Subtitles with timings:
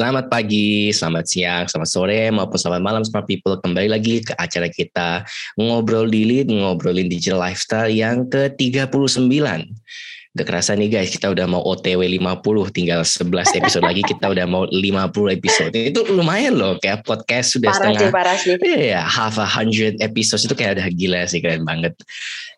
[0.00, 3.60] Selamat pagi, selamat siang, selamat sore, maupun selamat malam smart people.
[3.60, 5.28] Kembali lagi ke acara kita
[5.60, 9.28] Ngobrol Dilit, Ngobrolin Digital Lifestyle yang ke-39.
[10.30, 14.46] Gak kerasa nih guys, kita udah mau OTW 50, tinggal 11 episode lagi kita udah
[14.46, 15.74] mau 50 episode.
[15.74, 17.98] Itu lumayan loh, kayak podcast sudah parah setengah.
[17.98, 21.66] Sih, parah sih, Iya, yeah, half a hundred episodes itu kayak udah gila sih, keren
[21.66, 21.98] banget.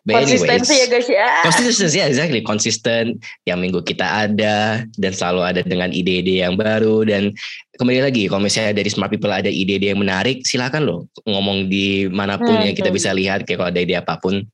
[0.05, 1.29] But Konsistensi anyways, ya guys ya.
[1.49, 2.41] Konsistensi ya, exactly.
[2.45, 3.17] Konsisten,
[3.49, 7.33] yang minggu kita ada, dan selalu ada dengan ide-ide yang baru, dan
[7.81, 12.05] kembali lagi kalau misalnya dari smart people ada ide-ide yang menarik silakan loh ngomong di
[12.05, 12.97] mana pun hmm, yang kita hmm.
[13.01, 14.45] bisa lihat kayak kalau ada ide apa pun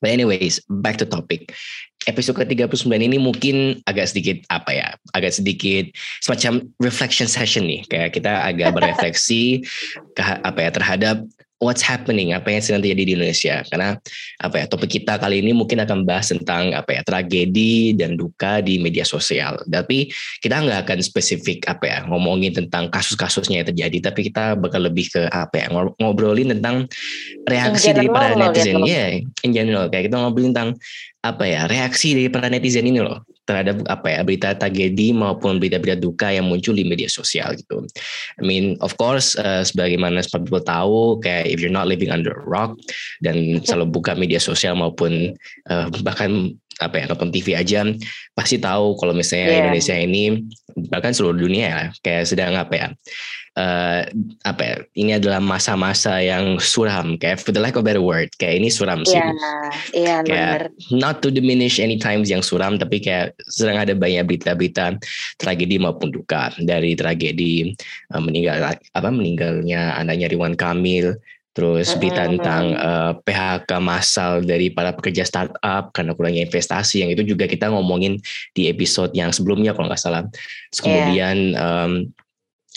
[0.00, 1.56] But anyways, back to topic.
[2.06, 5.90] Episode ke-39 ini mungkin agak sedikit apa ya, agak sedikit
[6.22, 7.82] semacam reflection session nih.
[7.90, 9.66] Kayak kita agak berefleksi
[10.16, 11.16] ke, apa ya terhadap
[11.58, 13.56] what's happening, apa yang sedang terjadi di Indonesia.
[13.68, 13.96] Karena
[14.40, 18.60] apa ya topik kita kali ini mungkin akan bahas tentang apa ya tragedi dan duka
[18.60, 19.60] di media sosial.
[19.64, 24.84] Tapi kita nggak akan spesifik apa ya ngomongin tentang kasus-kasusnya yang terjadi, tapi kita bakal
[24.84, 26.84] lebih ke apa ya ngobrolin tentang
[27.48, 28.84] reaksi dari para netizen.
[28.84, 30.76] Ya, yeah, in general kayak kita ngobrolin tentang
[31.24, 36.02] apa ya reaksi dari para netizen ini loh terhadap apa ya berita tragedi maupun berita-berita
[36.02, 37.86] duka yang muncul di media sosial gitu.
[38.36, 42.34] I mean of course uh, sebagaimana seperti people tahu kayak if you're not living under
[42.34, 42.74] a rock
[43.22, 45.38] dan selalu buka media sosial maupun
[45.70, 47.88] uh, bahkan apa ya nonton TV aja
[48.36, 49.58] pasti tahu kalau misalnya yeah.
[49.64, 50.44] Indonesia ini
[50.92, 52.88] bahkan seluruh dunia ya kayak sedang apa ya
[53.56, 54.00] uh,
[54.44, 58.60] apa ya, ini adalah masa-masa yang suram kayak for the lack of better word kayak
[58.62, 59.16] ini suram sih.
[59.16, 59.32] Iya,
[59.96, 60.60] yeah, benar.
[60.92, 65.00] Not to diminish any times yang suram tapi kayak sedang ada banyak berita-berita
[65.40, 67.72] tragedi maupun duka dari tragedi
[68.12, 71.16] uh, meninggal apa meninggalnya anaknya Ridwan Kamil
[71.56, 77.08] terus berita tentang uh, eh, PHK massal dari para pekerja startup karena kurangnya investasi yang
[77.08, 78.20] itu juga kita ngomongin
[78.52, 80.28] di episode yang sebelumnya kalau nggak salah.
[80.68, 80.84] Terus iya.
[80.84, 81.64] kemudian yeah.
[81.64, 81.92] um,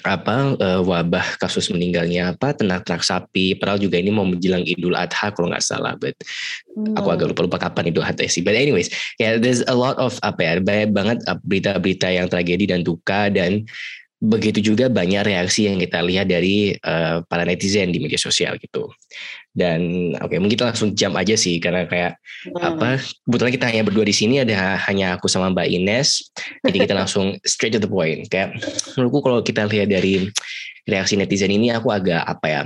[0.07, 5.35] apa uh, wabah kasus meninggalnya apa ternak-ternak sapi padahal juga ini mau menjelang Idul Adha
[5.35, 6.15] kalau nggak salah but
[6.71, 6.95] hmm.
[6.95, 8.87] aku agak lupa lupa kapan Idul Adha sih but anyways
[9.19, 12.87] ya yeah, there's a lot of apa ya banyak banget uh, berita-berita yang tragedi dan
[12.87, 13.67] duka dan
[14.19, 18.91] begitu juga banyak reaksi yang kita lihat dari uh, para netizen di media sosial gitu.
[19.55, 22.19] Dan oke, okay, mungkin kita langsung jam aja sih karena kayak
[22.51, 22.59] hmm.
[22.59, 26.35] apa kebetulan kita hanya berdua di sini ada hanya aku sama Mbak Ines.
[26.67, 28.27] Jadi kita langsung straight to the point.
[28.27, 28.59] Kayak
[28.99, 30.27] menurutku kalau kita lihat dari
[30.83, 32.61] reaksi netizen ini aku agak apa ya?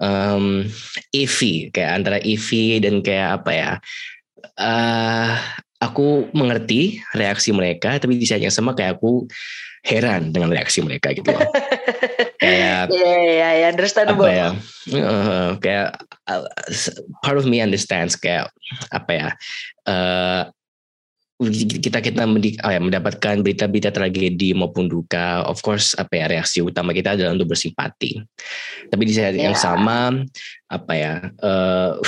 [0.00, 0.64] Um,
[1.12, 3.70] iffy kayak antara iffy dan kayak apa ya?
[4.56, 5.36] Uh,
[5.84, 9.28] aku mengerti reaksi mereka tapi di saat yang sama kayak aku
[9.84, 11.44] heran dengan reaksi mereka gitu loh.
[12.40, 14.26] kayak Iya iya iya understandable.
[14.26, 14.48] Apa ya?
[14.90, 15.88] Uh, kayak
[16.28, 16.44] uh,
[17.20, 18.48] part of me understands kayak
[18.90, 19.28] apa ya?
[19.84, 20.42] Uh,
[21.82, 26.94] kita kita oh ya, mendapatkan berita-berita tragedi maupun duka, of course apa ya reaksi utama
[26.94, 28.22] kita adalah untuk bersimpati.
[28.88, 29.50] Tapi di saat yeah.
[29.50, 30.24] yang sama
[30.72, 31.12] apa ya
[31.48, 32.00] uh,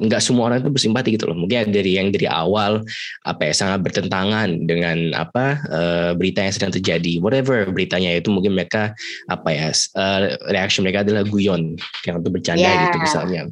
[0.00, 2.80] nggak semua orang itu bersimpati gitu loh mungkin dari yang dari awal
[3.28, 8.56] apa ya sangat bertentangan dengan apa uh, berita yang sedang terjadi whatever beritanya itu mungkin
[8.56, 8.96] mereka
[9.28, 11.76] apa ya uh, reaksi mereka adalah guyon
[12.08, 12.88] yang untuk bercanda yeah.
[12.88, 13.42] gitu misalnya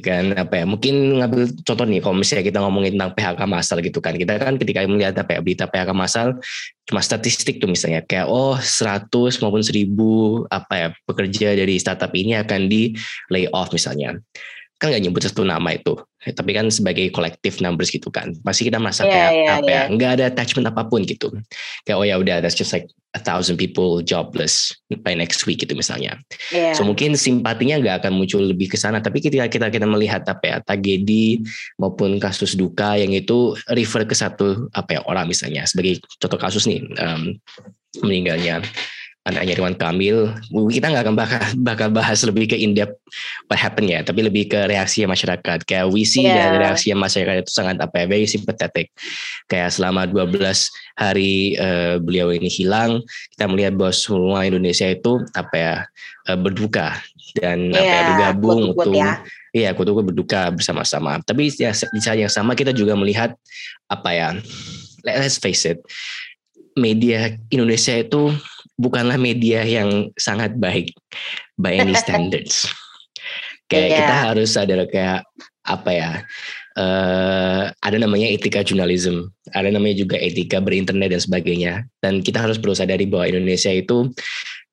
[0.00, 3.98] kan apa ya mungkin ngambil contoh nih kalau misalnya kita ngomongin tentang PHK massal gitu
[4.00, 6.40] kan kita kan ketika melihat apa ya berita PHK massal
[6.86, 9.10] cuma statistik tuh misalnya kayak oh 100
[9.42, 9.90] maupun 1000
[10.46, 12.94] apa ya pekerja dari startup ini akan di
[13.26, 14.16] lay off misalnya.
[14.80, 15.96] Kan nggak nyebut satu nama itu
[16.34, 18.34] tapi kan sebagai kolektif numbers gitu kan.
[18.42, 19.84] Pasti kita merasa yeah, kayak yeah, apa yeah.
[19.86, 21.30] ya nggak ada attachment apa pun gitu.
[21.86, 24.74] Kayak oh ya udah that's just like a thousand people jobless
[25.06, 26.18] by next week gitu misalnya.
[26.50, 26.74] Yeah.
[26.74, 28.98] so mungkin simpatinya nggak akan muncul lebih ke sana.
[28.98, 31.46] Tapi ketika kita kita melihat apa ya tragedi
[31.78, 35.62] maupun kasus duka yang itu refer ke satu apa ya orang misalnya.
[35.68, 37.38] Sebagai contoh kasus nih um,
[38.02, 38.66] meninggalnya
[39.26, 40.30] anaknya Ridwan Kamil,
[40.70, 42.94] kita nggak akan bakal, bakal bahas lebih ke in depth
[43.50, 45.66] what happened ya, tapi lebih ke reaksi masyarakat.
[45.66, 46.54] Kayak we see yeah.
[46.54, 48.94] dan reaksi masyarakat itu sangat apa ya, very sympathetic.
[49.50, 50.30] Kayak selama 12
[50.94, 53.02] hari uh, beliau ini hilang,
[53.34, 55.74] kita melihat bahwa semua Indonesia itu apa ya
[56.30, 56.94] uh, berduka
[57.34, 59.26] dan yeah, apa ya bergabung untuk ya.
[59.56, 61.16] Iya, kutu berduka bersama-sama.
[61.24, 63.32] Tapi ya, di saat yang sama kita juga melihat
[63.88, 64.28] apa ya,
[65.00, 65.80] let's face it,
[66.76, 68.36] media Indonesia itu
[68.76, 70.92] bukanlah media yang sangat baik
[71.56, 72.68] by any standards.
[73.66, 73.98] kayak yeah.
[73.98, 75.26] kita harus sadar kayak
[75.66, 76.10] apa ya?
[76.76, 81.72] Uh, ada namanya etika jurnalisme, ada namanya juga etika berinternet dan sebagainya.
[82.04, 84.12] Dan kita harus perlu sadari bahwa Indonesia itu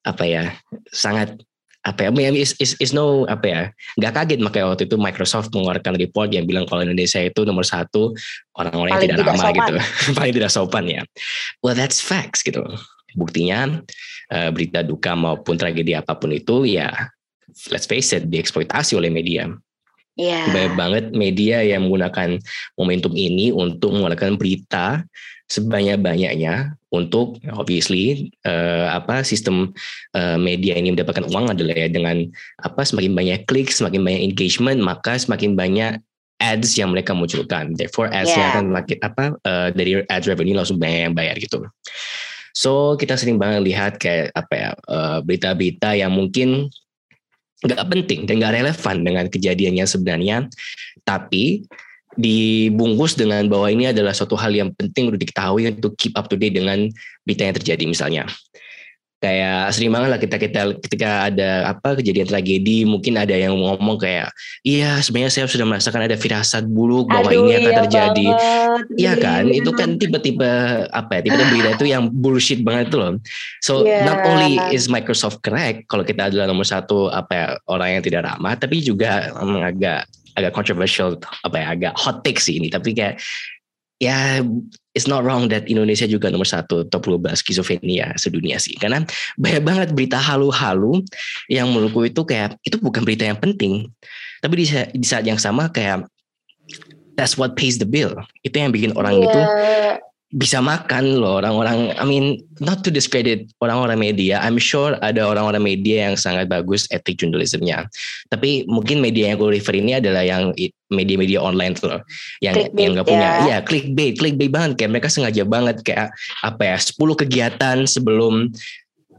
[0.04, 0.52] apa ya
[0.92, 1.40] sangat
[1.84, 3.62] apa ya is, is, is no apa ya
[4.00, 8.16] nggak kaget makanya waktu itu Microsoft mengeluarkan report yang bilang kalau Indonesia itu nomor satu
[8.56, 9.74] orang-orang yang tidak, tidak ramah gitu
[10.18, 11.02] paling tidak sopan ya
[11.60, 12.64] well that's facts gitu
[13.16, 13.82] buktinya
[14.34, 16.90] uh, berita duka maupun tragedi apa pun itu ya
[17.70, 19.50] let's face it dieksploitasi oleh media
[20.14, 20.46] Yeah.
[20.54, 22.38] Banyak banget media yang menggunakan
[22.78, 25.02] momentum ini untuk mengeluarkan berita
[25.50, 29.74] sebanyak-banyaknya untuk obviously uh, apa sistem
[30.14, 32.30] uh, media ini mendapatkan uang adalah ya dengan
[32.62, 35.98] apa semakin banyak klik, semakin banyak engagement, maka semakin banyak
[36.38, 37.74] ads yang mereka munculkan.
[37.74, 38.52] Therefore ads-nya yeah.
[38.54, 41.66] akan makin apa uh, dari ads revenue langsung banyak yang bayar gitu.
[42.54, 44.70] So kita sering banget lihat kayak apa ya
[45.26, 46.70] berita-berita uh, yang mungkin
[47.66, 50.38] nggak penting dan nggak relevan dengan kejadian yang sebenarnya,
[51.02, 51.66] tapi
[52.14, 56.38] dibungkus dengan bahwa ini adalah suatu hal yang penting untuk diketahui untuk keep up to
[56.38, 56.86] date dengan
[57.26, 58.24] berita yang terjadi misalnya
[59.24, 63.96] kayak sering banget lah kita kita ketika ada apa kejadian tragedi mungkin ada yang ngomong
[63.96, 64.36] kayak
[64.68, 68.28] iya sebenarnya saya sudah merasakan ada firasat buruk bahwa Aduh, ini akan iya terjadi.
[69.00, 69.48] iya kan?
[69.48, 73.16] Itu kan tiba-tiba apa ya tiba-tiba berita itu yang bullshit banget itu loh.
[73.64, 74.04] So yeah.
[74.04, 78.28] not only is Microsoft correct kalau kita adalah nomor satu apa ya orang yang tidak
[78.28, 80.04] ramah tapi juga um, agak
[80.36, 81.16] agak controversial
[81.48, 82.68] apa ya agak hot take sih ini.
[82.68, 83.24] Tapi kayak
[84.04, 84.44] ya
[84.94, 88.78] it's not wrong that Indonesia juga nomor satu top 12 skizofrenia sedunia sih.
[88.78, 89.02] Karena
[89.38, 91.02] banyak banget berita halu-halu
[91.50, 93.90] yang menurutku itu kayak itu bukan berita yang penting.
[94.40, 94.66] Tapi di,
[94.98, 96.06] di saat yang sama kayak
[97.18, 98.14] that's what pays the bill.
[98.46, 99.26] Itu yang bikin orang yeah.
[99.26, 99.42] itu
[100.34, 105.62] bisa makan loh orang-orang I mean not to discredit orang-orang media I'm sure ada orang-orang
[105.62, 107.86] media yang sangat bagus etik jurnalismnya
[108.34, 110.50] tapi mungkin media yang gue refer ini adalah yang
[110.94, 112.02] media-media online tuh loh
[112.42, 113.30] yang clickbait, yang nggak punya.
[113.30, 113.42] ya.
[113.46, 114.72] ya clickbait clickbait banget.
[114.78, 116.14] Kayak mereka sengaja banget kayak
[116.46, 118.54] apa ya 10 kegiatan sebelum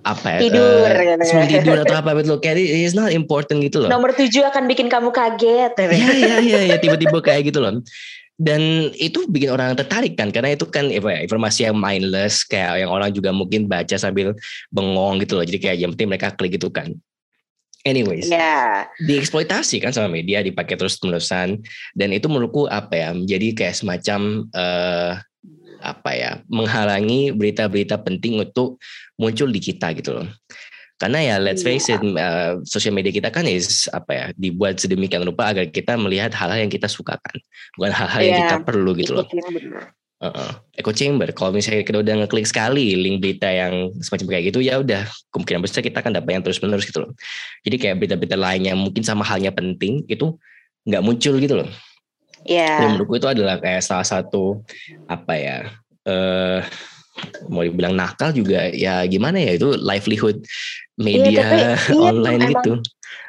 [0.05, 2.39] apa ya tidur uh, sebelum tidur atau apa betul.
[2.39, 3.91] Kayak it's not important gitu loh.
[3.91, 5.87] Nomor tujuh akan bikin kamu kaget ya.
[5.91, 7.83] Ya ya, ya tiba-tiba kayak gitu loh
[8.35, 12.91] dan itu bikin orang tertarik kan karena itu kan ya, informasi yang mindless kayak yang
[12.91, 14.35] orang juga mungkin baca sambil
[14.75, 15.47] bengong gitu loh.
[15.47, 16.91] Jadi kayak yang penting mereka klik gitu kan.
[17.85, 18.89] Anyways yeah.
[19.05, 21.61] dieksploitasi kan sama media dipakai terus terusan
[21.93, 25.21] dan itu menurutku apa ya menjadi kayak semacam uh,
[25.85, 28.81] apa ya menghalangi berita-berita penting untuk
[29.21, 30.27] muncul di kita gitu loh
[31.05, 31.69] karena ya let's iya.
[31.77, 36.01] face it, uh, social media kita kan is apa ya dibuat sedemikian rupa agar kita
[36.01, 37.37] melihat hal-hal yang kita sukakan,
[37.77, 38.29] bukan hal-hal yeah.
[38.33, 39.29] yang kita iya, perlu gitu loh.
[40.25, 40.51] Uh-uh.
[40.73, 41.29] Echo chamber.
[41.37, 45.61] Kalau misalnya kita udah ngeklik sekali link berita yang semacam kayak gitu, ya udah kemungkinan
[45.61, 47.13] besar kita akan dapat yang terus menerus gitu loh.
[47.69, 50.41] Jadi kayak berita-berita lain yang mungkin sama halnya penting itu
[50.89, 51.69] nggak muncul gitu loh.
[52.49, 52.81] Iya.
[52.81, 52.89] Yeah.
[52.97, 54.65] menurutku itu adalah kayak salah satu
[55.05, 55.59] apa ya?
[56.09, 56.65] Uh,
[57.47, 60.43] mau dibilang nakal juga ya gimana ya itu livelihood
[60.99, 61.43] media iya,
[61.79, 62.73] tapi online emang, gitu.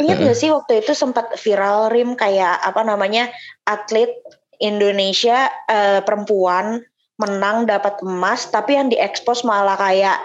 [0.02, 0.24] Ingat uh.
[0.26, 3.30] gak sih waktu itu sempat viral rim kayak apa namanya
[3.70, 4.10] atlet
[4.58, 6.82] Indonesia uh, perempuan
[7.16, 10.20] menang dapat emas tapi yang diekspos malah kayak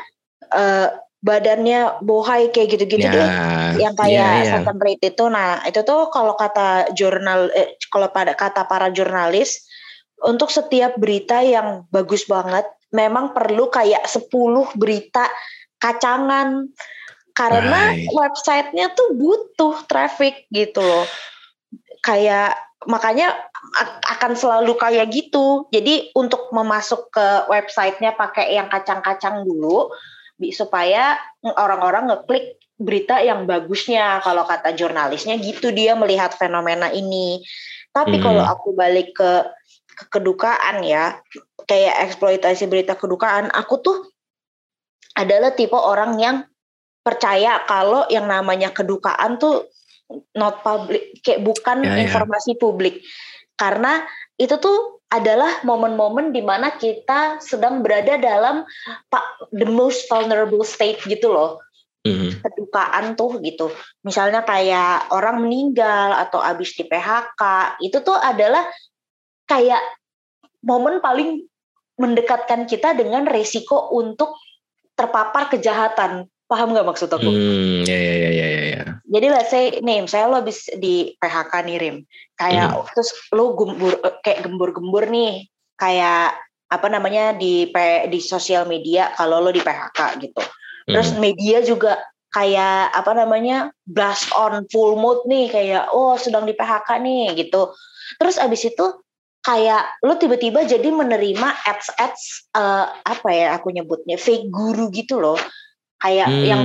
[0.50, 0.90] uh,
[1.20, 3.28] badannya bohai kayak gitu-gitu ya, deh
[3.84, 4.72] yang kayak ya, ya.
[4.72, 9.68] rate itu nah itu tuh kalau kata jurnal eh, kalau pada kata para jurnalis
[10.24, 14.30] untuk setiap berita yang bagus banget memang perlu kayak 10
[14.78, 15.26] berita
[15.80, 16.70] kacangan.
[17.30, 18.10] Karena right.
[18.10, 21.06] websitenya tuh butuh traffic gitu loh.
[22.04, 23.32] Kayak makanya
[24.18, 25.68] akan selalu kayak gitu.
[25.72, 29.88] Jadi untuk memasuk ke websitenya pakai yang kacang-kacang dulu
[30.52, 34.24] supaya orang-orang ngeklik berita yang bagusnya.
[34.24, 37.44] Kalau kata jurnalisnya gitu dia melihat fenomena ini.
[37.92, 38.24] Tapi hmm.
[38.24, 39.32] kalau aku balik ke,
[39.96, 41.20] ke kedukaan ya
[41.66, 43.98] kayak eksploitasi berita kedukaan aku tuh
[45.16, 46.36] adalah tipe orang yang
[47.00, 49.66] percaya kalau yang namanya kedukaan tuh
[50.36, 52.06] not public kayak bukan ya, ya.
[52.06, 53.00] informasi publik
[53.56, 54.04] karena
[54.40, 58.62] itu tuh adalah momen-momen di mana kita sedang berada dalam
[59.50, 61.58] the most vulnerable state gitu loh
[62.06, 62.40] mm-hmm.
[62.40, 63.68] kedukaan tuh gitu
[64.06, 67.42] misalnya kayak orang meninggal atau abis di PHK
[67.84, 68.64] itu tuh adalah
[69.50, 69.82] kayak
[70.62, 71.49] momen paling
[72.00, 74.40] mendekatkan kita dengan resiko untuk
[74.96, 77.30] terpapar kejahatan Paham gak maksud aku?
[77.30, 78.82] Hmm, ya, ya, ya, ya, ya.
[79.06, 81.96] Jadi let's say nih, saya lo habis di PHK nih Rim.
[82.34, 82.90] Kayak hmm.
[82.90, 83.94] terus lo gembur,
[84.26, 85.46] kayak gembur-gembur nih.
[85.78, 86.34] Kayak
[86.66, 87.70] apa namanya di
[88.10, 90.42] di sosial media kalau lo di PHK gitu.
[90.90, 91.22] Terus hmm.
[91.22, 92.02] media juga
[92.34, 97.70] kayak apa namanya blast on full mood nih kayak oh sedang di PHK nih gitu.
[98.18, 98.86] Terus abis itu
[99.40, 105.40] kayak lo tiba-tiba jadi menerima ads-ads uh, apa ya aku nyebutnya fake guru gitu loh.
[106.00, 106.44] Kayak hmm.
[106.48, 106.62] yang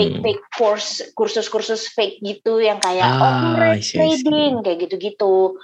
[0.00, 5.60] fake fake course kursus-kursus fake gitu yang kayak ah, oh trading kayak gitu-gitu.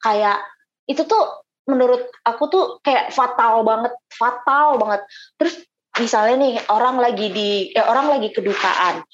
[0.00, 0.40] Kayak
[0.88, 5.04] itu tuh menurut aku tuh kayak fatal banget fatal banget.
[5.36, 5.54] Terus
[6.00, 9.04] misalnya nih orang lagi di eh, orang lagi kedukaan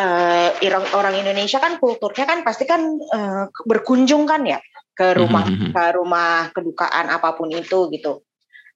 [0.00, 4.56] uh, orang orang Indonesia kan kulturnya kan pasti kan uh, berkunjung kan ya
[5.02, 5.70] ke rumah mm -hmm.
[5.74, 8.22] ke rumah kedukaan apa pun itu gitu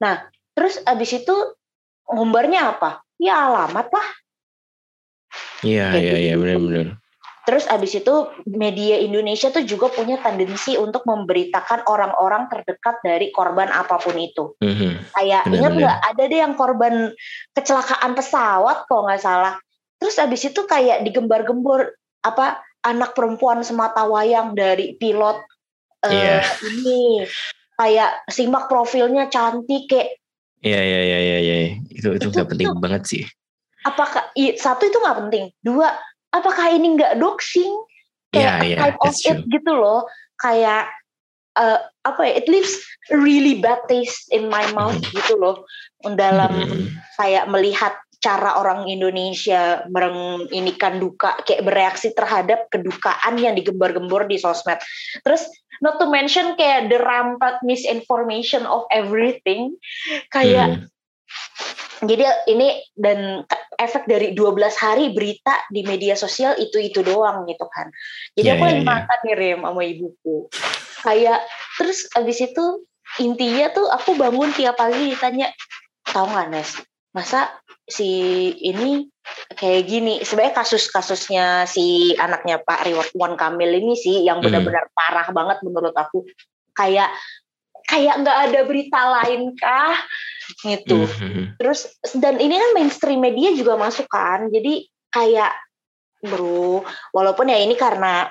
[0.03, 0.27] nah
[0.59, 1.37] terus abis itu
[2.11, 4.09] ngumbarnya apa ya alamat lah
[5.63, 6.43] iya iya iya gitu.
[6.43, 6.99] benar-benar
[7.47, 8.15] Terus abis itu
[8.51, 14.59] media Indonesia tuh juga punya tendensi untuk memberitakan orang-orang terdekat dari korban apa pun itu.
[14.59, 15.15] Mm-hmm.
[15.15, 17.15] Kayak ingat nggak ada deh yang korban
[17.55, 19.55] kecelakaan pesawat kok nggak salah.
[20.03, 21.95] Terus abis itu kayak digembar-gembor
[22.27, 25.39] apa anak perempuan semata wayang dari pilot
[26.05, 26.45] yeah.
[26.45, 27.25] uh, ini
[27.77, 30.17] kayak simak profilnya cantik kayak.
[30.65, 31.57] Iya iya iya iya ya.
[31.93, 33.23] itu itu nggak penting itu, banget sih.
[33.87, 35.95] Apakah satu itu nggak penting, dua
[36.35, 37.71] apakah ini nggak doxing
[38.35, 40.05] kayak yeah, yeah, type of it gitu loh
[40.43, 40.91] kayak
[41.57, 42.77] uh, apa ya it leaves
[43.09, 45.09] really bad taste in my mouth mm.
[45.17, 45.65] gitu loh
[46.05, 46.87] dalam mm.
[47.17, 54.83] kayak melihat cara orang Indonesia merenginikan duka kayak bereaksi terhadap kedukaan yang digembar-gembor di sosmed.
[55.23, 55.47] Terus
[55.79, 59.79] not to mention kayak the rampant misinformation of everything
[60.35, 60.91] kayak mm.
[62.05, 63.49] Jadi ini dan
[63.81, 67.89] efek dari 12 hari berita di media sosial itu itu doang gitu kan.
[68.37, 68.93] Jadi yeah, aku lagi yeah, iya.
[68.93, 70.37] makan nih Rem sama ibuku.
[71.01, 71.41] Kayak
[71.81, 72.65] terus abis itu
[73.17, 75.49] intinya tuh aku bangun tiap pagi ditanya,
[76.05, 76.71] tahu nggak Nes?
[77.17, 77.49] Masa
[77.87, 78.11] si
[78.67, 79.07] ini
[79.55, 84.47] kayak gini sebenarnya kasus-kasusnya si anaknya Pak Ridwan Kamil ini sih yang hmm.
[84.51, 84.95] benar-benar hmm.
[84.95, 86.27] parah banget menurut aku
[86.75, 87.15] kayak
[87.87, 89.95] kayak nggak ada berita lain kah
[90.67, 91.59] gitu mm-hmm.
[91.59, 91.87] terus
[92.19, 95.55] dan ini kan mainstream media juga masuk kan jadi kayak
[96.27, 96.83] bro
[97.15, 98.31] walaupun ya ini karena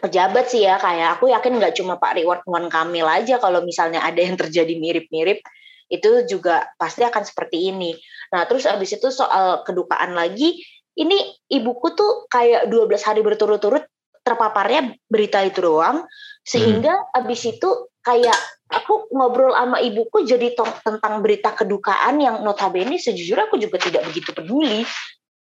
[0.00, 4.20] pejabat sih ya kayak aku yakin nggak cuma Pak Ridwan Kamil aja kalau misalnya ada
[4.20, 5.40] yang terjadi mirip-mirip
[5.86, 7.94] itu juga pasti akan seperti ini.
[8.34, 10.62] Nah terus abis itu soal kedukaan lagi,
[10.96, 11.18] ini
[11.52, 13.84] ibuku tuh kayak 12 hari berturut-turut
[14.26, 16.02] terpaparnya berita itu doang,
[16.42, 17.18] sehingga hmm.
[17.22, 17.70] abis itu
[18.02, 18.34] kayak
[18.66, 24.34] aku ngobrol sama ibuku jadi tentang berita kedukaan yang notabene sejujurnya aku juga tidak begitu
[24.34, 24.82] peduli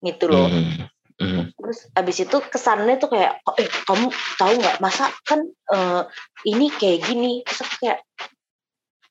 [0.05, 0.45] gitu loh.
[0.45, 0.85] Mm
[1.17, 1.43] -hmm.
[1.57, 5.41] Terus abis itu kesannya tuh kayak, oh, eh kamu tahu nggak masa kan
[5.73, 6.05] uh,
[6.45, 7.99] ini kayak gini, terus aku kayak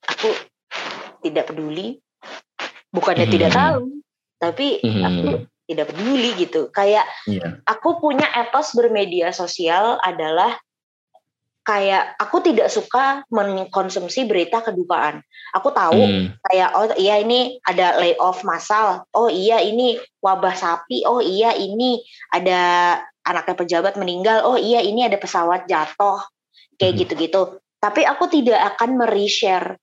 [0.05, 0.29] aku
[1.25, 1.97] tidak peduli,
[2.93, 3.41] bukannya mm -hmm.
[3.41, 3.81] tidak tahu,
[4.37, 5.03] tapi mm -hmm.
[5.09, 5.29] aku
[5.65, 6.61] tidak peduli gitu.
[6.69, 7.57] Kayak yeah.
[7.65, 10.53] aku punya etos bermedia sosial adalah
[11.65, 15.25] kayak aku tidak suka mengkonsumsi berita kedukaan.
[15.57, 16.37] Aku tahu hmm.
[16.45, 19.09] kayak oh iya ini ada layoff massal.
[19.17, 21.01] Oh iya ini wabah sapi.
[21.09, 22.61] Oh iya ini ada
[23.25, 24.45] anaknya pejabat meninggal.
[24.45, 26.21] Oh iya ini ada pesawat jatuh.
[26.77, 27.01] Kayak hmm.
[27.01, 27.41] gitu-gitu.
[27.81, 29.81] Tapi aku tidak akan mereshare.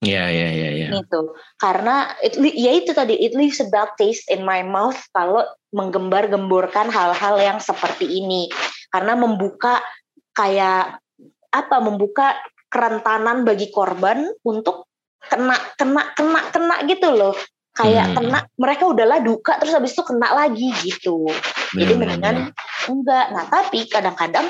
[0.00, 0.88] Iya iya iya iya.
[0.96, 5.44] Itu karena it, ya itu tadi it leaves a bad taste in my mouth kalau
[5.76, 8.48] menggembar-gemborkan hal-hal yang seperti ini.
[8.88, 9.84] Karena membuka
[10.32, 11.04] kayak
[11.52, 12.32] apa membuka
[12.72, 14.88] kerentanan bagi korban untuk
[15.20, 17.36] kena kena kena kena gitu loh.
[17.76, 18.16] Kayak hmm.
[18.16, 21.28] kena mereka udahlah duka terus habis itu kena lagi gitu.
[21.76, 22.56] Jadi mendingan
[22.88, 23.26] enggak.
[23.36, 24.48] Nah tapi kadang-kadang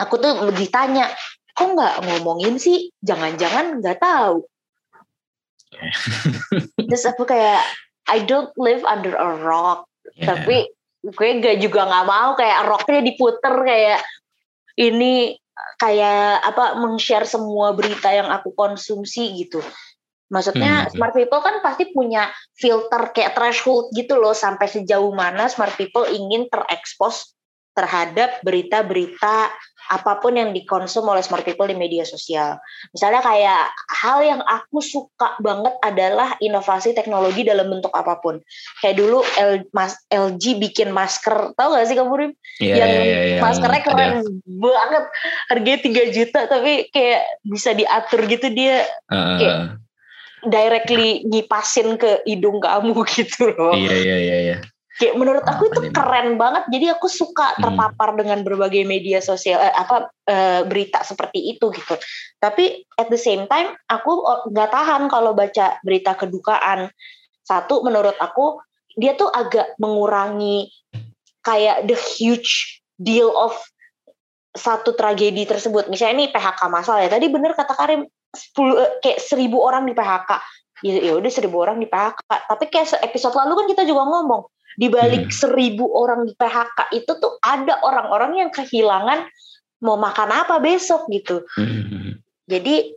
[0.00, 1.12] aku tuh ditanya
[1.54, 4.44] kok nggak ngomongin sih jangan-jangan nggak tahu
[6.90, 7.62] terus aku kayak
[8.06, 10.34] I don't live under a rock yeah.
[10.34, 10.70] tapi
[11.04, 14.00] gue gak juga nggak mau kayak rocknya diputer kayak
[14.80, 15.36] ini
[15.78, 19.62] kayak apa meng-share semua berita yang aku konsumsi gitu.
[20.32, 20.90] Maksudnya hmm.
[20.96, 26.08] smart people kan pasti punya filter kayak threshold gitu loh sampai sejauh mana smart people
[26.08, 27.36] ingin terekspos
[27.76, 29.50] terhadap berita-berita
[29.92, 32.56] apa pun yang dikonsum oleh smart people di media sosial.
[32.96, 33.64] Misalnya kayak
[34.00, 38.40] hal yang aku suka banget adalah inovasi teknologi dalam bentuk apa pun.
[38.80, 42.32] Kayak dulu L, mas, LG bikin masker, tau gak sih kamu Rim?
[42.62, 44.30] Yeah, yang yeah, yeah, maskernya keren ada.
[44.46, 45.04] banget,
[45.52, 49.36] harganya 3 juta tapi kayak bisa diatur gitu dia uh.
[49.36, 49.58] kayak
[50.44, 53.74] directly ngipasin ke hidung kamu gitu loh.
[53.76, 54.38] Iya iya iya.
[54.40, 54.56] iya
[54.94, 56.70] kayak menurut aku itu keren banget.
[56.70, 57.60] Jadi aku suka hmm.
[57.62, 58.18] terpapar hmm.
[58.22, 61.98] dengan berbagai media sosial eh, apa eh, berita seperti itu gitu.
[62.38, 66.90] Tapi at the same time aku oh, nggak tahan kalau baca berita kedukaan.
[67.44, 68.62] Satu menurut aku
[68.94, 70.70] dia tuh agak mengurangi
[71.44, 73.52] kayak the huge deal of
[74.54, 75.90] satu tragedi tersebut.
[75.90, 77.10] Misalnya ini PHK masal ya.
[77.10, 80.30] Tadi bener kata Karim 10 eh, kayak seribu orang di PHK
[80.82, 82.20] ya, ya udah seribu orang di PHK
[82.50, 85.34] tapi kayak episode lalu kan kita juga ngomong di balik hmm.
[85.34, 89.26] seribu orang di PHK itu tuh ada orang-orang yang kehilangan
[89.84, 91.46] mau makan apa besok gitu.
[91.58, 92.18] Hmm.
[92.48, 92.92] Jadi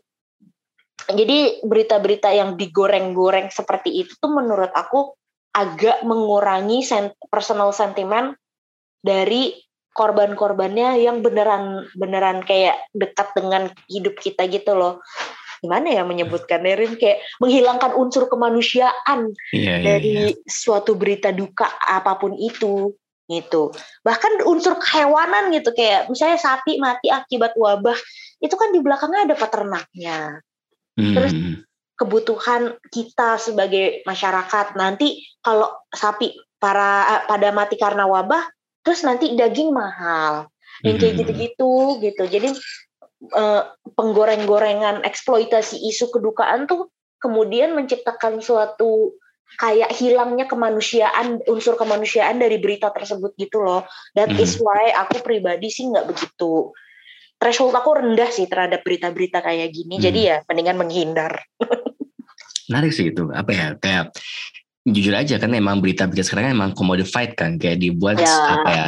[1.07, 5.15] jadi berita-berita yang digoreng-goreng seperti itu tuh menurut aku
[5.55, 8.35] agak mengurangi sen personal sentiment
[8.99, 9.55] dari
[9.95, 15.01] korban-korbannya yang beneran beneran kayak dekat dengan hidup kita gitu loh
[15.63, 20.49] gimana ya menyebutkan Rin kayak menghilangkan unsur kemanusiaan yeah, iya, dari yeah.
[20.49, 22.93] suatu berita duka apa pun itu
[23.27, 23.75] gitu
[24.07, 27.97] bahkan unsur kehewanan gitu kayak misalnya sapi mati akibat wabah
[28.39, 30.19] itu kan di belakangnya ada peternaknya
[30.95, 31.15] hmm.
[31.15, 31.33] terus
[31.97, 38.47] kebutuhan kita sebagai masyarakat nanti kalau sapi para pada mati karena wabah
[38.85, 40.47] terus nanti daging mahal
[40.85, 41.21] yang kayak hmm.
[41.25, 42.53] gitu-gitu gitu jadi
[43.33, 43.63] uh,
[43.97, 49.17] penggoreng-gorengan eksploitasi isu kedukaan tuh kemudian menciptakan suatu
[49.57, 54.43] kayak hilangnya kemanusiaan unsur kemanusiaan dari berita tersebut gitu loh that mm.
[54.43, 54.67] is hmm.
[54.67, 56.75] why aku pribadi sih nggak begitu
[57.39, 60.03] threshold aku rendah sih terhadap berita-berita kayak gini mm.
[60.03, 61.33] jadi ya mendingan menghindar
[62.69, 64.05] menarik sih itu apa ya kayak
[64.83, 68.61] jujur aja kan emang berita-berita sekarang emang commodified kan kayak dibuat yeah.
[68.61, 68.87] apa ya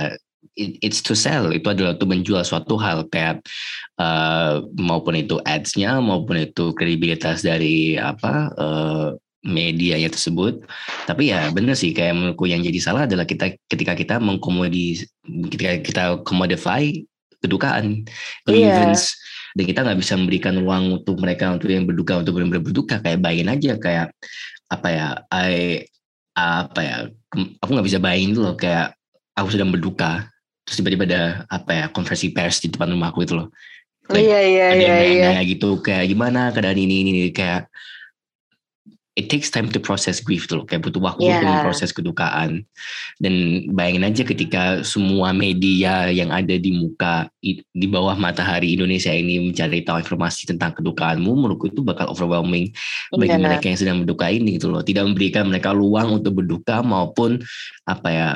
[0.60, 3.44] it's to sell itu adalah untuk menjual suatu hal kayak
[4.00, 9.08] uh, maupun itu ads-nya maupun itu kredibilitas dari apa uh,
[9.40, 10.68] medianya tersebut
[11.08, 15.00] tapi ya bener sih kayak menurutku yang jadi salah adalah kita ketika kita mengkomodi
[15.48, 16.92] ketika kita commodify
[17.40, 18.04] kedukaan
[18.44, 19.56] grievance yeah.
[19.56, 23.24] dan kita nggak bisa memberikan ruang untuk mereka untuk yang berduka untuk benar-benar berduka kayak
[23.24, 24.08] bayangin aja kayak
[24.68, 25.88] apa ya I
[26.36, 26.98] apa ya
[27.64, 28.99] aku nggak bisa bayangin tuh loh kayak
[29.40, 30.28] aku sedang berduka
[30.70, 33.50] terus tiba-tiba ada apa ya konversi pers di depan rumahku itu loh.
[34.10, 35.42] Like, iya iya iya iya.
[35.46, 37.32] gitu kayak gimana keadaan ini ini, ini?
[37.34, 37.70] Kayak
[39.20, 41.44] it takes time to process grief tuh kayak butuh waktu yeah.
[41.44, 42.64] untuk proses kedukaan.
[43.20, 49.52] Dan bayangin aja ketika semua media yang ada di muka di bawah matahari Indonesia ini
[49.52, 52.72] mencari tahu informasi tentang kedukaanmu menurutku itu bakal overwhelming
[53.12, 53.42] bagi yeah.
[53.42, 54.80] mereka yang sedang berduka ini gitu loh.
[54.80, 57.44] Tidak memberikan mereka ruang untuk berduka maupun
[57.86, 58.30] apa ya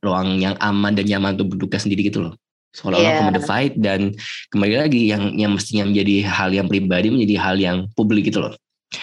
[0.00, 2.34] ruang yang aman dan nyaman untuk berduka sendiri gitu loh
[2.70, 3.18] seolah-olah yeah.
[3.18, 4.14] commodified dan
[4.54, 8.54] kembali lagi yang yang mestinya menjadi hal yang pribadi menjadi hal yang publik gitu loh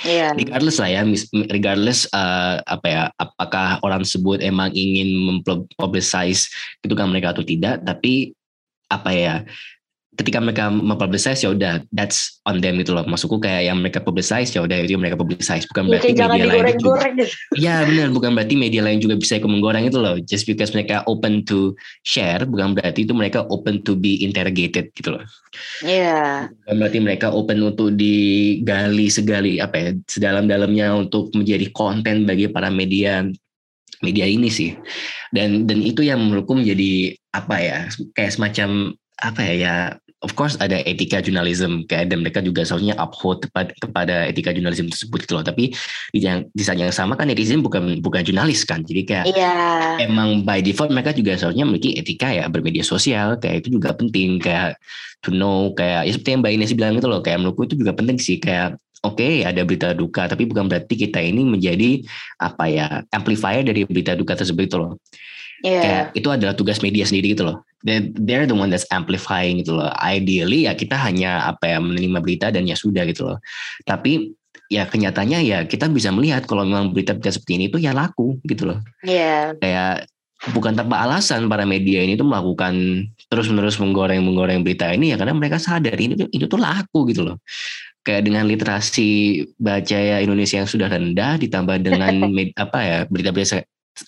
[0.03, 0.35] Yeah.
[0.35, 1.01] Regardless lah ya,
[1.47, 6.51] regardless uh, apa ya, apakah orang tersebut emang ingin mempublicize
[6.83, 8.35] itu kan mereka atau tidak, tapi
[8.91, 9.35] apa ya,
[10.17, 13.05] ketika mereka mempublicize ya udah that's on them gitu loh.
[13.05, 15.69] Maksudku kayak yang mereka publicize ya udah itu mereka publicize.
[15.69, 17.05] Bukan berarti ya, media lain juga.
[17.53, 20.17] ya benar bukan berarti media lain juga bisa ikut menggoreng itu loh.
[20.25, 25.13] Just because mereka open to share bukan berarti itu mereka open to be interrogated gitu
[25.13, 25.23] loh.
[25.85, 26.49] Iya.
[26.49, 26.49] Yeah.
[26.65, 32.73] bukan berarti mereka open untuk digali segali apa ya sedalam-dalamnya untuk menjadi konten bagi para
[32.73, 33.21] media
[34.01, 34.73] media ini sih.
[35.29, 37.77] Dan dan itu yang menurutku menjadi apa ya
[38.17, 39.75] kayak semacam apa ya ya
[40.25, 44.89] of course ada etika jurnalisme kayak dan mereka juga seharusnya uphold kepada, kepada etika jurnalisme
[44.89, 45.45] tersebut gitu loh.
[45.45, 45.73] Tapi
[46.13, 48.81] di, yang, di saat yang sama kan netizen bukan bukan jurnalis kan.
[48.81, 50.01] Jadi kayak yeah.
[50.01, 53.37] emang by default mereka juga seharusnya memiliki etika ya bermedia sosial.
[53.37, 54.41] Kayak itu juga penting.
[54.41, 54.81] Kayak
[55.21, 57.21] to know kayak ya seperti yang Mbak Ines bilang gitu loh.
[57.21, 58.41] Kayak menurutku itu juga penting sih.
[58.41, 62.01] Kayak oke okay, ada berita duka tapi bukan berarti kita ini menjadi
[62.41, 64.97] apa ya amplifier dari berita duka tersebut itu loh
[65.65, 65.81] Yeah.
[65.81, 67.65] Kayak itu adalah tugas media sendiri gitu loh.
[67.85, 69.89] They're, they're the one that's amplifying gitu loh.
[69.97, 73.37] Ideally ya kita hanya apa ya menerima berita dan ya sudah gitu loh.
[73.85, 74.33] Tapi
[74.67, 78.73] ya kenyataannya ya kita bisa melihat kalau memang berita-berita seperti ini tuh ya laku gitu
[78.73, 78.79] loh.
[79.01, 79.17] Iya.
[79.17, 79.43] Yeah.
[79.61, 79.93] Kayak
[80.53, 82.73] bukan tanpa alasan para media ini tuh melakukan
[83.27, 87.41] terus-menerus menggoreng-menggoreng berita ini ya karena mereka sadar ini itu tuh laku gitu loh
[88.05, 93.65] kayak dengan literasi baca ya Indonesia yang sudah rendah ditambah dengan med, apa ya berita-berita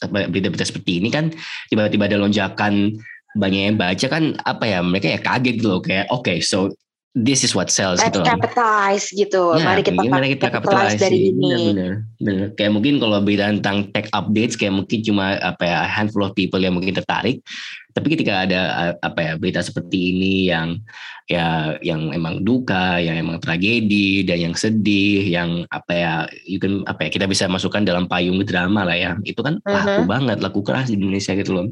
[0.10, 1.34] berita-berita seperti ini kan
[1.72, 2.98] tiba-tiba ada lonjakan
[3.38, 6.74] banyak yang baca kan apa ya mereka ya kaget gitu loh kayak oke okay, so
[7.18, 9.58] this is what sells Let's gitu capitalize gitu.
[9.58, 11.74] Ya, mari kita mari kita capitalize dari ini.
[11.74, 12.48] Bener, bener.
[12.54, 16.62] kayak mungkin kalau berita tentang tech updates kayak mungkin cuma apa ya handful of people
[16.62, 17.42] yang mungkin tertarik
[17.90, 18.60] tapi ketika ada
[19.02, 20.78] apa ya berita seperti ini yang
[21.26, 26.14] ya yang emang duka, yang emang tragedi dan yang sedih, yang apa ya,
[26.46, 29.12] you can apa ya kita bisa masukkan dalam payung drama lah ya.
[29.26, 29.74] Itu kan uh-huh.
[29.74, 31.68] laku banget, laku keras di Indonesia gitu loh.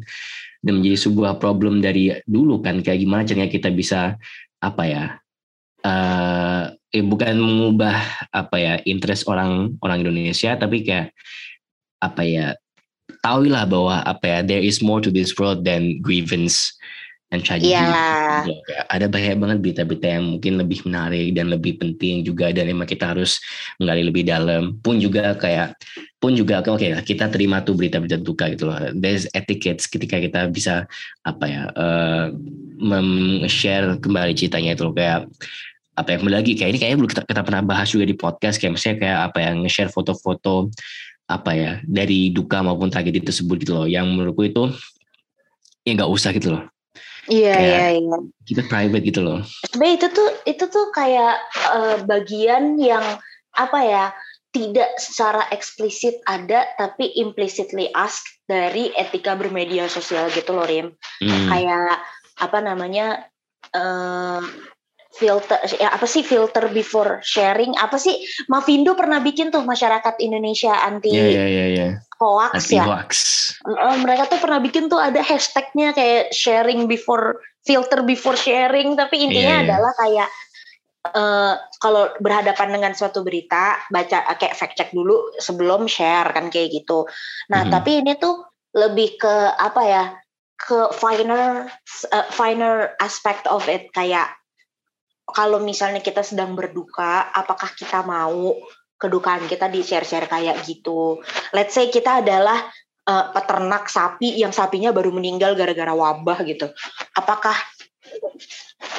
[0.65, 4.17] Dan menjadi sebuah problem dari dulu kan kayak gimana caranya kita bisa
[4.57, 5.05] apa ya
[5.85, 7.97] uh, eh, bukan mengubah
[8.33, 11.13] apa ya interest orang orang Indonesia tapi kayak
[12.01, 12.47] apa ya
[13.27, 16.71] tahuilah bahwa apa ya there is more to this world than grievance
[17.35, 17.75] and tragedy.
[17.75, 18.47] Yeah.
[18.87, 23.11] Ada banyak banget berita-berita yang mungkin lebih menarik dan lebih penting juga dan emang kita
[23.11, 23.43] harus
[23.83, 24.79] menggali lebih dalam.
[24.79, 25.75] Pun juga kayak
[26.23, 28.79] pun juga oke okay, kita terima tuh berita-berita duka gitu loh.
[28.95, 30.87] There's etiquettes ketika kita bisa
[31.27, 32.31] apa ya uh,
[33.51, 35.27] share kembali ceritanya itu loh kayak
[35.97, 38.77] apa yang lagi kayak ini kayaknya belum kita, kita pernah bahas juga di podcast kayak
[38.77, 40.69] misalnya kayak apa yang share foto-foto
[41.27, 44.63] apa ya dari duka maupun tragedi tersebut gitu loh yang menurutku itu
[45.83, 46.63] ya nggak usah gitu loh
[47.27, 48.17] Iya iya iya.
[48.47, 49.43] Kita private gitu loh.
[49.67, 51.35] Sebenarnya itu tuh itu tuh kayak
[51.75, 53.03] uh, bagian yang
[53.51, 54.05] apa ya
[54.55, 60.95] tidak secara eksplisit ada tapi implicitly ask dari etika bermedia sosial gitu loh Rim.
[61.19, 61.47] Hmm.
[61.51, 61.99] Kayak
[62.39, 63.27] apa namanya
[63.75, 64.39] uh,
[65.17, 68.13] filter ya apa sih filter before sharing apa sih
[68.45, 71.91] Mavindo pernah bikin tuh masyarakat Indonesia anti yeah, yeah, yeah, yeah.
[72.21, 73.11] hoax anti ya hoax.
[73.65, 79.25] Uh, mereka tuh pernah bikin tuh ada hashtagnya kayak sharing before filter before sharing tapi
[79.25, 79.67] intinya yeah, yeah.
[79.73, 80.29] adalah kayak
[81.17, 86.69] uh, kalau berhadapan dengan suatu berita baca kayak fact check dulu sebelum share kan kayak
[86.69, 87.09] gitu
[87.49, 87.73] nah mm -hmm.
[87.73, 88.45] tapi ini tuh
[88.77, 90.03] lebih ke apa ya
[90.57, 91.69] ke finer
[92.13, 94.33] uh, finer aspect of it kayak
[95.27, 98.55] kalau misalnya kita sedang berduka, apakah kita mau
[98.95, 101.19] kedukaan kita di share-share kayak gitu?
[101.51, 102.63] Let's say kita adalah
[103.05, 106.71] uh, peternak sapi yang sapinya baru meninggal gara-gara wabah gitu.
[107.13, 107.55] Apakah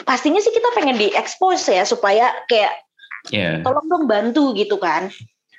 [0.04, 2.76] pastinya sih kita pengen diekspos ya supaya kayak
[3.32, 3.64] yeah.
[3.64, 5.08] tolong dong bantu gitu kan.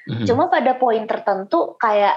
[0.09, 0.25] Mm-hmm.
[0.29, 2.13] Cuma pada poin tertentu kayak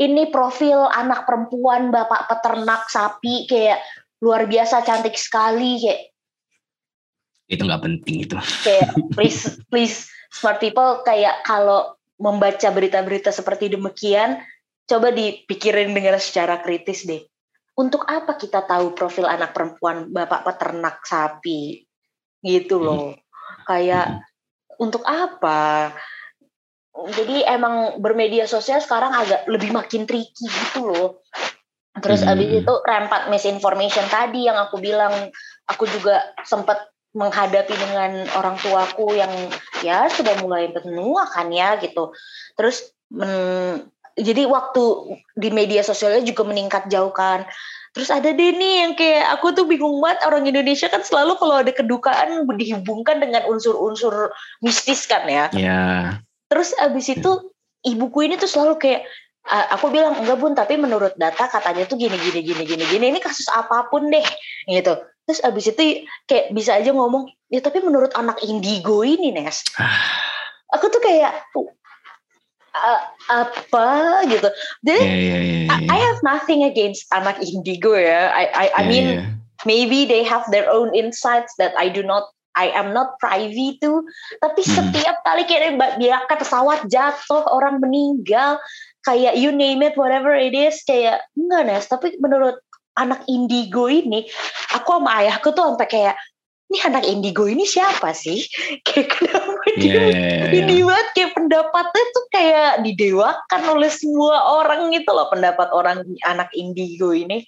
[0.00, 3.84] ini profil anak perempuan bapak peternak sapi kayak
[4.24, 6.00] luar biasa cantik sekali kayak
[7.50, 14.38] itu nggak penting itu kayak please please smart people kayak kalau membaca berita-berita seperti demikian
[14.86, 17.20] coba dipikirin dengan secara kritis deh
[17.74, 21.82] untuk apa kita tahu profil anak perempuan bapak peternak sapi
[22.44, 22.84] gitu hmm.
[22.86, 23.18] loh hmm.
[23.66, 24.82] kayak hmm.
[24.82, 25.90] untuk apa
[27.16, 31.24] jadi emang bermedia sosial sekarang agak lebih makin tricky gitu loh
[31.98, 32.30] terus hmm.
[32.36, 35.32] abis itu rempat misinformation tadi yang aku bilang
[35.70, 39.32] aku juga sempat menghadapi dengan orang tuaku yang
[39.82, 42.14] ya sudah mulai benua kan ya gitu.
[42.54, 47.46] Terus men, jadi waktu di media sosialnya juga meningkat jauh kan.
[47.90, 51.58] Terus ada deh nih yang kayak aku tuh bingung banget orang Indonesia kan selalu kalau
[51.58, 54.30] ada kedukaan dihubungkan dengan unsur-unsur
[54.62, 55.50] mistis kan ya.
[55.50, 55.66] Iya.
[55.66, 56.02] Yeah.
[56.46, 57.50] Terus abis itu
[57.82, 59.02] ibuku ini tuh selalu kayak
[59.50, 63.18] aku bilang enggak bun tapi menurut data katanya tuh gini gini gini gini gini ini
[63.18, 64.24] kasus apa pun deh
[64.68, 64.94] gitu
[65.30, 69.62] terus abis itu kayak bisa aja ngomong ya tapi menurut anak indigo ini Nes
[70.74, 71.38] aku tuh kayak
[72.74, 74.50] uh, apa gitu
[74.82, 75.70] jadi yeah, yeah, yeah, yeah.
[75.70, 79.30] I, I have nothing against anak indigo ya I I, I mean yeah.
[79.62, 82.26] maybe they have their own insights that I do not
[82.58, 84.02] I am not privy to
[84.42, 84.74] tapi hmm.
[84.74, 88.58] setiap kali kayak biarkan pesawat jatuh orang meninggal
[89.06, 92.58] kayak you name it whatever it is kayak enggak Nes tapi menurut
[92.98, 94.26] anak indigo ini
[94.74, 96.16] aku sama ayahku tuh sampai kayak
[96.70, 98.46] ini anak indigo ini siapa sih?
[98.86, 100.06] Kayak kenapa yeah, dia yeah,
[100.46, 106.06] yeah, ini banget kayak pendapatnya tuh kayak didewakan oleh semua orang gitu loh pendapat orang
[106.22, 107.42] anak indigo ini.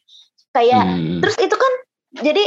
[0.50, 1.22] Kayak hmm.
[1.22, 1.72] terus itu kan
[2.18, 2.44] jadi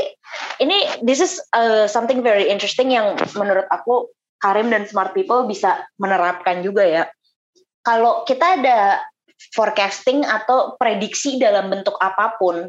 [0.60, 4.12] ini this is uh, something very interesting yang menurut aku
[4.44, 7.04] Karim dan smart people bisa menerapkan juga ya.
[7.88, 9.00] Kalau kita ada
[9.56, 12.68] forecasting atau prediksi dalam bentuk apa pun,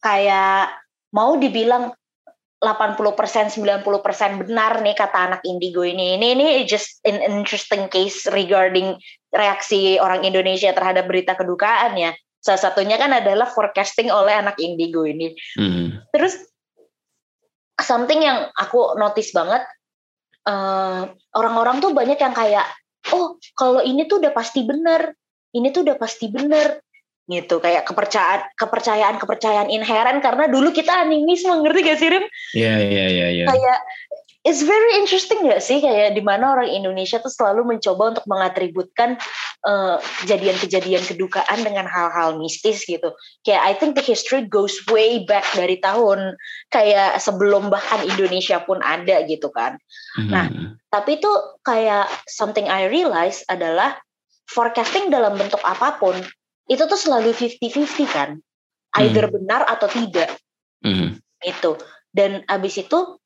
[0.00, 0.74] kayak
[1.12, 1.92] mau dibilang
[2.60, 6.20] 80% 90% benar nih kata anak indigo ini.
[6.20, 9.00] Ini ini just an interesting case regarding
[9.32, 12.12] reaksi orang Indonesia terhadap berita kedukaan ya.
[12.40, 15.32] Salah satunya kan adalah forecasting oleh anak indigo ini.
[15.56, 16.04] Mm.
[16.12, 16.36] Terus
[17.80, 19.64] something yang aku notice banget
[20.44, 21.02] orang eh,
[21.36, 22.66] orang-orang tuh banyak yang kayak
[23.12, 25.12] oh kalau ini tuh udah pasti benar
[25.56, 26.80] ini tuh udah pasti benar
[27.30, 32.24] gitu kayak kepercayaan kepercayaan kepercayaan inheren karena dulu kita animis mengerti gak sih Rim?
[32.58, 33.26] Iya iya iya.
[33.30, 33.46] iya.
[33.46, 33.78] Kayak
[34.42, 39.20] it's very interesting gak sih kayak di mana orang Indonesia tuh selalu mencoba untuk mengatributkan
[39.68, 43.12] uh, kejadian-kejadian kedukaan dengan hal-hal mistis gitu.
[43.44, 46.34] Kayak I think the history goes way back dari tahun
[46.72, 49.76] kayak sebelum bahkan Indonesia pun ada gitu kan.
[50.16, 50.30] Hmm.
[50.32, 50.46] Nah,
[50.88, 51.30] tapi itu
[51.62, 54.00] kayak something I realize adalah
[54.50, 56.18] forecasting dalam bentuk apa pun
[56.70, 58.38] itu tuh selalu 50-50 kan?
[58.94, 59.34] Either hmm.
[59.42, 60.38] benar atau tidak.
[60.80, 61.20] Hmm.
[61.44, 61.76] itu
[62.08, 63.20] dan abis itu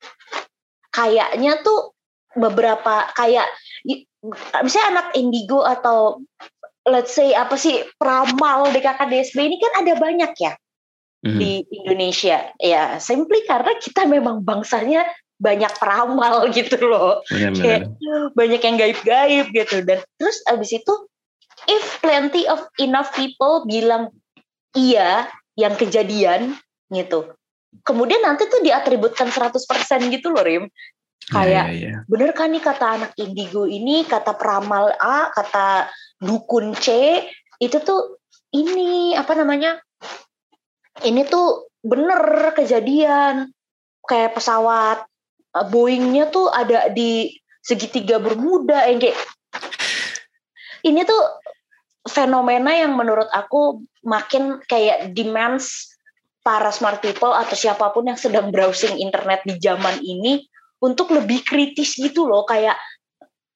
[0.91, 1.95] kayaknya tuh
[2.35, 3.47] beberapa kayak
[4.63, 6.23] misalnya anak indigo atau
[6.87, 10.53] let's say apa sih pramal DKKDSB ini kan ada banyak ya
[11.25, 11.39] hmm.
[11.41, 12.53] di Indonesia.
[12.61, 15.09] Ya simply karena kita memang bangsanya
[15.41, 17.25] banyak peramal gitu loh.
[17.29, 17.83] Benar, kayak
[18.37, 19.77] banyak yang gaib-gaib gitu.
[19.83, 20.95] Dan terus abis itu
[21.69, 24.13] if plenty of enough people bilang
[24.77, 26.59] iya yang kejadian
[26.91, 27.33] gitu
[27.83, 29.59] kemudian nanti tuh diatributkan 100%
[30.11, 30.71] gitu loh Rim
[31.25, 32.01] Kayak yeah, yeah, yeah.
[32.05, 35.89] bener kan nih kata anak indigo ini, kata peramal A, kata
[36.21, 36.89] dukun C,
[37.57, 38.21] itu tuh
[38.53, 39.81] ini apa namanya?
[41.01, 43.49] Ini tuh bener kejadian
[44.05, 45.09] kayak pesawat
[45.57, 47.33] uh, Boeingnya tuh ada di
[47.65, 49.17] segitiga Bermuda yang kayak
[50.85, 51.23] ini tuh
[52.05, 55.97] fenomena yang menurut aku makin kayak demands
[56.45, 60.45] para smart people atau siapa pun yang sedang browsing internet di zaman ini
[60.85, 62.77] untuk lebih kritis gitu loh kayak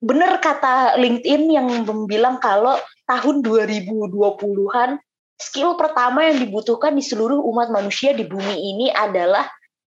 [0.01, 1.67] bener kata LinkedIn yang
[2.09, 2.73] bilang kalau
[3.05, 4.97] tahun 2020-an
[5.39, 9.47] skill pertama yang dibutuhkan di seluruh umat manusia di bumi ini adalah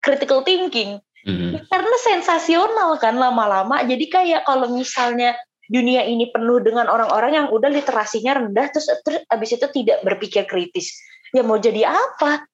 [0.02, 1.02] critical thinking.
[1.22, 1.70] Mm-hmm.
[1.70, 3.82] Karena sensasional kan lama-lama.
[3.86, 5.38] Jadi kayak kalau misalnya
[5.70, 10.44] dunia ini penuh dengan orang-orang yang udah literasinya rendah terus terus abis itu tidak berpikir
[10.46, 10.98] kritis.
[11.30, 12.44] Ya mau jadi apa?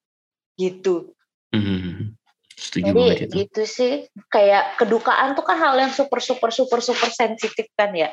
[0.58, 1.12] Gitu.
[1.54, 2.18] Mm-hmm.
[2.58, 3.34] Setuju Jadi itu.
[3.46, 3.92] gitu sih.
[4.28, 8.10] Kayak kedukaan tuh kan hal yang super super super super sensitif kan ya.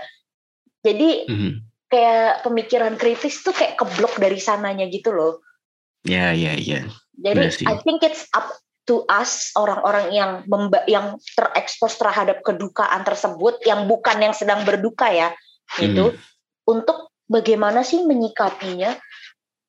[0.85, 1.53] Jadi mm-hmm.
[1.89, 5.41] kayak pemikiran kritis tuh kayak keblok dari sananya gitu loh.
[6.05, 6.85] Ya, ya, ya.
[7.17, 8.53] Jadi I think it's up
[8.85, 15.09] to us orang-orang yang memba yang terekspos terhadap kedukaan tersebut yang bukan yang sedang berduka
[15.09, 15.33] ya
[15.81, 16.13] gitu.
[16.13, 16.33] Hmm.
[16.65, 18.97] untuk bagaimana sih menyikapinya?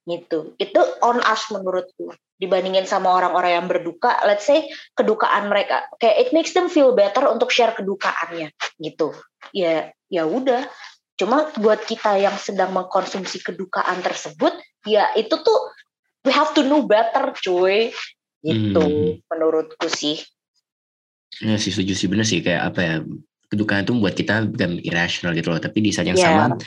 [0.07, 0.55] Gitu.
[0.57, 2.15] Itu on us menurutku.
[2.37, 5.89] Dibandingin sama orang-orang yang berduka let's say kedukaan mereka.
[5.97, 9.13] Kayak it makes them feel better untuk share kedukaannya gitu.
[9.57, 10.69] Ya ya udah.
[11.17, 14.53] Cuma buat kita yang sedang mengkonsumsi kedukaan tersebut
[14.85, 15.61] ya itu tuh
[16.29, 17.91] we have to know better cuy
[18.47, 19.27] itu hmm.
[19.27, 20.23] menurutku sih.
[21.43, 22.95] Ya sih setuju sih bener sih kayak apa ya
[23.51, 26.51] kedukaan itu membuat kita bukan irrational gitu loh tapi di saat yang yeah.
[26.51, 26.59] sama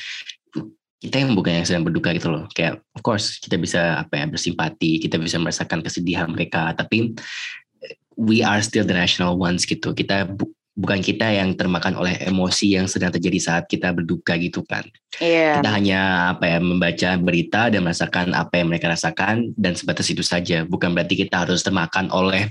[1.00, 4.26] kita yang bukan yang sedang berduka gitu loh kayak of course kita bisa apa ya
[4.28, 7.16] bersimpati kita bisa merasakan kesedihan mereka tapi
[8.20, 10.28] we are still the rational ones gitu kita
[10.80, 14.88] bukan kita yang termakan oleh emosi yang sedang terjadi saat kita berduka gitu kan.
[15.20, 15.60] Yeah.
[15.60, 16.00] Kita hanya
[16.32, 20.64] apa ya membaca berita dan merasakan apa yang mereka rasakan dan sebatas itu saja.
[20.64, 22.48] Bukan berarti kita harus termakan oleh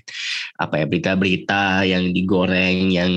[0.60, 3.12] apa ya berita-berita yang digoreng yang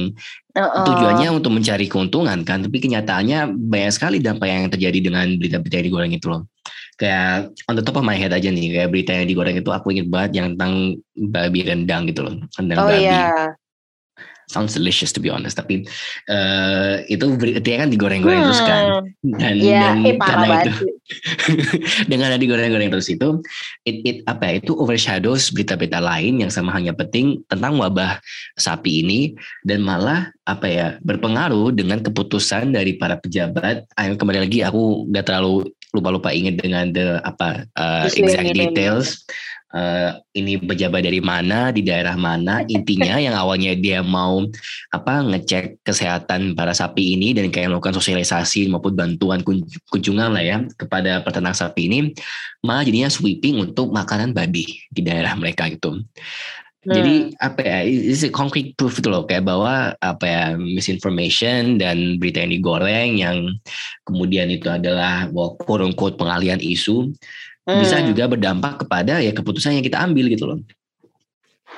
[0.52, 0.84] Uh-uh.
[0.84, 5.88] Tujuannya untuk mencari keuntungan kan, tapi kenyataannya banyak sekali dampak yang terjadi dengan berita-berita yang
[5.88, 6.44] digoreng itu loh.
[7.00, 9.96] Kayak on the top of my head aja nih, kayak berita yang digoreng itu aku
[9.96, 13.00] inget banget yang tentang babi rendang gitu loh, rendang oh, babi.
[13.00, 13.56] Yeah
[14.50, 15.60] sounds delicious to be honest.
[15.60, 15.86] Tapi
[16.32, 18.48] uh, itu dia kan digoreng-goreng hmm.
[18.50, 18.84] terus kan.
[19.22, 19.38] Hmm.
[19.38, 20.74] dan, yeah, dan eh, karena itu
[22.12, 23.44] dengan digoreng-goreng terus itu
[23.86, 28.18] it, it apa ya itu overshadows berita-berita lain yang sama hanya penting tentang wabah
[28.56, 29.36] sapi ini
[29.68, 33.86] dan malah apa ya berpengaruh dengan keputusan dari para pejabat.
[34.00, 39.28] Ayo kembali lagi aku nggak terlalu lupa-lupa ingat dengan the apa uh, exact details
[39.76, 44.44] uh, ini pejabat dari mana di daerah mana intinya yang awalnya dia mau
[44.92, 49.44] apa ngecek kesehatan para sapi ini dan kayak melakukan sosialisasi maupun bantuan
[49.90, 52.00] kunjungan lah ya kepada peternak sapi ini
[52.64, 56.00] malah jadinya sweeping untuk makanan babi di daerah mereka gitu.
[56.82, 56.98] Hmm.
[56.98, 62.18] Jadi apa ya, is a concrete proof itu loh kayak bahwa apa ya misinformation dan
[62.18, 63.38] berita yang digoreng yang
[64.02, 65.30] kemudian itu adalah
[65.62, 67.14] quote unquote pengalian isu
[67.68, 67.80] hmm.
[67.82, 70.60] bisa juga berdampak kepada ya keputusan yang kita ambil gitu loh.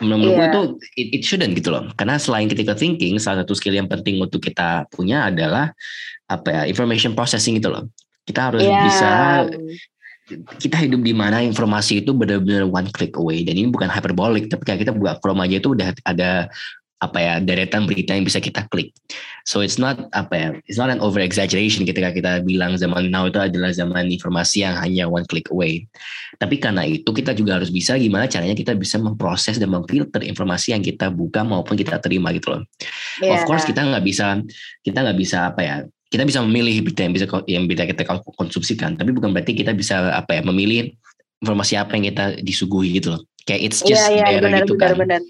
[0.01, 0.49] Menurut yeah.
[0.49, 0.61] itu
[0.97, 1.85] it, it shouldn't gitu loh.
[1.93, 5.69] Karena selain critical thinking, salah satu skill yang penting untuk kita punya adalah
[6.25, 7.85] apa ya information processing gitu loh.
[8.25, 8.83] Kita harus yeah.
[8.89, 9.11] bisa
[10.57, 14.63] kita hidup di mana informasi itu benar-benar one click away dan ini bukan hyperbolic tapi
[14.63, 16.47] kayak kita buka Chrome aja itu udah ada
[17.03, 18.95] apa ya deretan berita yang bisa kita klik.
[19.43, 23.27] So it's not apa ya, it's not an over exaggeration ketika kita bilang zaman now
[23.27, 25.83] itu adalah zaman informasi yang hanya one click away.
[26.39, 30.71] Tapi karena itu kita juga harus bisa gimana caranya kita bisa memproses dan memfilter informasi
[30.71, 32.63] yang kita buka maupun kita terima gitu loh.
[33.19, 33.43] Yeah.
[33.43, 34.39] Of course kita nggak bisa
[34.87, 35.75] kita nggak bisa apa ya
[36.13, 38.05] kita bisa memilih berita yang bisa yang bisa kita
[38.37, 40.93] konsumsikan tapi bukan berarti kita bisa apa ya memilih
[41.41, 44.61] informasi apa yang kita disuguhi gitu loh kayak it's iya, just yeah, yeah, daerah benar,
[44.61, 45.21] gitu benar, kan benar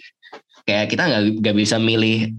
[0.63, 2.31] kayak kita nggak nggak bisa milih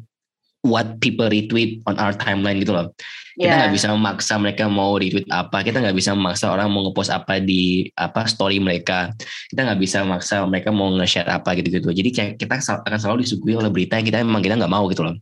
[0.64, 2.88] what people retweet on our timeline gitu loh.
[3.34, 3.76] Kita nggak yeah.
[3.76, 5.60] bisa memaksa mereka mau retweet apa.
[5.60, 9.12] Kita nggak bisa memaksa orang mau ngepost apa di apa story mereka.
[9.52, 11.90] Kita nggak bisa memaksa mereka mau nge-share apa gitu-gitu.
[11.92, 15.04] Jadi kayak kita akan selalu disuguhi oleh berita yang kita memang kita nggak mau gitu
[15.04, 15.14] loh.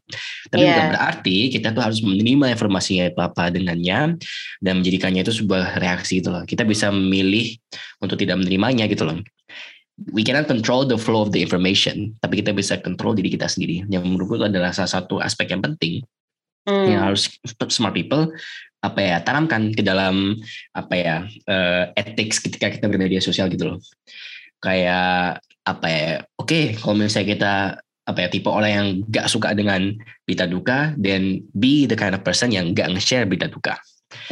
[0.53, 0.77] Tapi yeah.
[0.79, 4.21] bukan berarti kita tuh harus menerima informasinya itu apa dengannya
[4.63, 6.45] dan menjadikannya itu sebuah reaksi gitu loh.
[6.47, 7.59] Kita bisa memilih
[7.99, 9.19] untuk tidak menerimanya gitu loh
[10.11, 13.87] we cannot control the flow of the information, tapi kita bisa kontrol diri kita sendiri.
[13.87, 16.03] Yang menurutku itu adalah salah satu aspek yang penting
[16.67, 16.87] hmm.
[16.91, 17.31] yang harus
[17.71, 18.31] smart people
[18.83, 20.35] apa ya tanamkan ke dalam
[20.75, 23.79] apa ya uh, ethics ketika kita bermedia sosial gitu loh.
[24.59, 26.13] Kayak apa ya?
[26.35, 27.55] Oke, okay, kalau misalnya kita
[28.03, 29.95] apa ya tipe orang yang gak suka dengan
[30.27, 33.79] berita duka dan be the kind of person yang gak nge-share berita duka.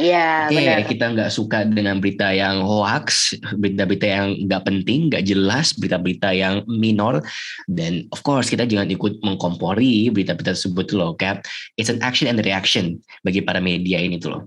[0.01, 0.79] Iya, Oke, benar.
[0.87, 6.65] kita nggak suka dengan berita yang hoax, berita-berita yang nggak penting, nggak jelas, berita-berita yang
[6.65, 7.21] minor,
[7.69, 11.13] dan of course kita jangan ikut mengkompori berita-berita tersebut loh.
[11.17, 11.45] Kayak
[11.77, 14.41] it's an action and reaction bagi para media ini tuh loh.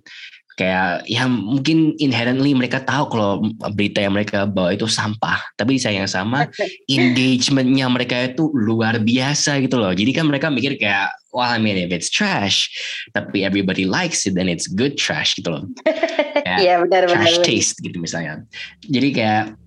[0.54, 3.42] Kayak ya mungkin inherently mereka tahu kalau
[3.74, 6.46] berita yang mereka bawa itu sampah, tapi di saat yang sama
[6.94, 9.90] engagementnya mereka itu luar biasa gitu loh.
[9.90, 12.70] Jadi kan mereka mikir kayak, wah I mean if it's trash,
[13.10, 15.64] tapi everybody likes it then it's good trash gitu loh.
[16.44, 17.18] Iya, benar benar.
[17.18, 17.46] trash benar.
[17.50, 18.44] taste gitu misalnya.
[18.86, 19.58] Jadi kayak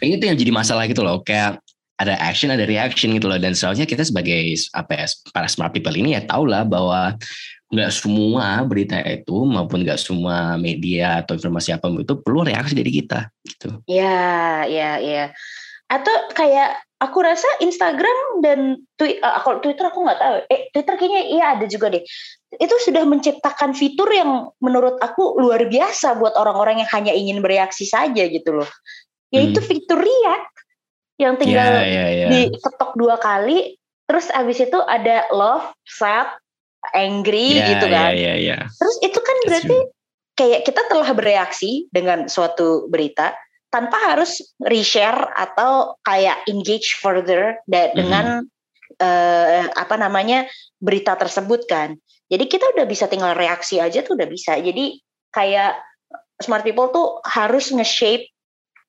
[0.00, 1.20] ini tuh yang jadi masalah gitu loh.
[1.20, 1.60] Kayak
[1.96, 4.36] ada action ada reaction gitu loh dan seharusnya kita sebagai
[4.76, 7.16] apa ya para smart people ini ya tau lah bahwa
[7.66, 12.90] nggak semua berita itu maupun nggak semua media atau informasi apa itu perlu reaksi dari
[12.94, 13.82] kita gitu.
[13.90, 15.24] Iya, iya, iya.
[15.90, 20.36] Atau kayak aku rasa Instagram dan Twitter, kalau Twitter aku nggak tahu.
[20.46, 22.02] Eh, Twitter kayaknya iya ada juga deh.
[22.54, 27.82] Itu sudah menciptakan fitur yang menurut aku luar biasa buat orang-orang yang hanya ingin bereaksi
[27.82, 28.70] saja gitu loh.
[29.34, 29.68] Yaitu Hmm.
[29.68, 30.54] fitur react
[31.18, 32.26] yang tinggal ya, ya, ya.
[32.30, 33.74] diketok dua kali,
[34.06, 36.30] terus abis itu ada love, sad,
[36.94, 38.12] angry Ya, gitu kan.
[38.14, 38.58] Ya, ya, ya.
[38.68, 39.78] Terus itu kan That's berarti
[40.36, 43.32] kayak kita telah bereaksi dengan suatu berita
[43.72, 47.96] tanpa harus reshare atau kayak engage further Mhm.
[47.96, 48.26] dengan
[48.96, 50.46] eh, apa namanya
[50.78, 51.98] berita tersebut kan.
[52.30, 54.56] Jadi kita udah bisa tinggal reaksi aja tuh udah bisa.
[54.56, 55.02] Jadi
[55.34, 55.76] kayak
[56.40, 58.30] smart people tuh harus nge-shape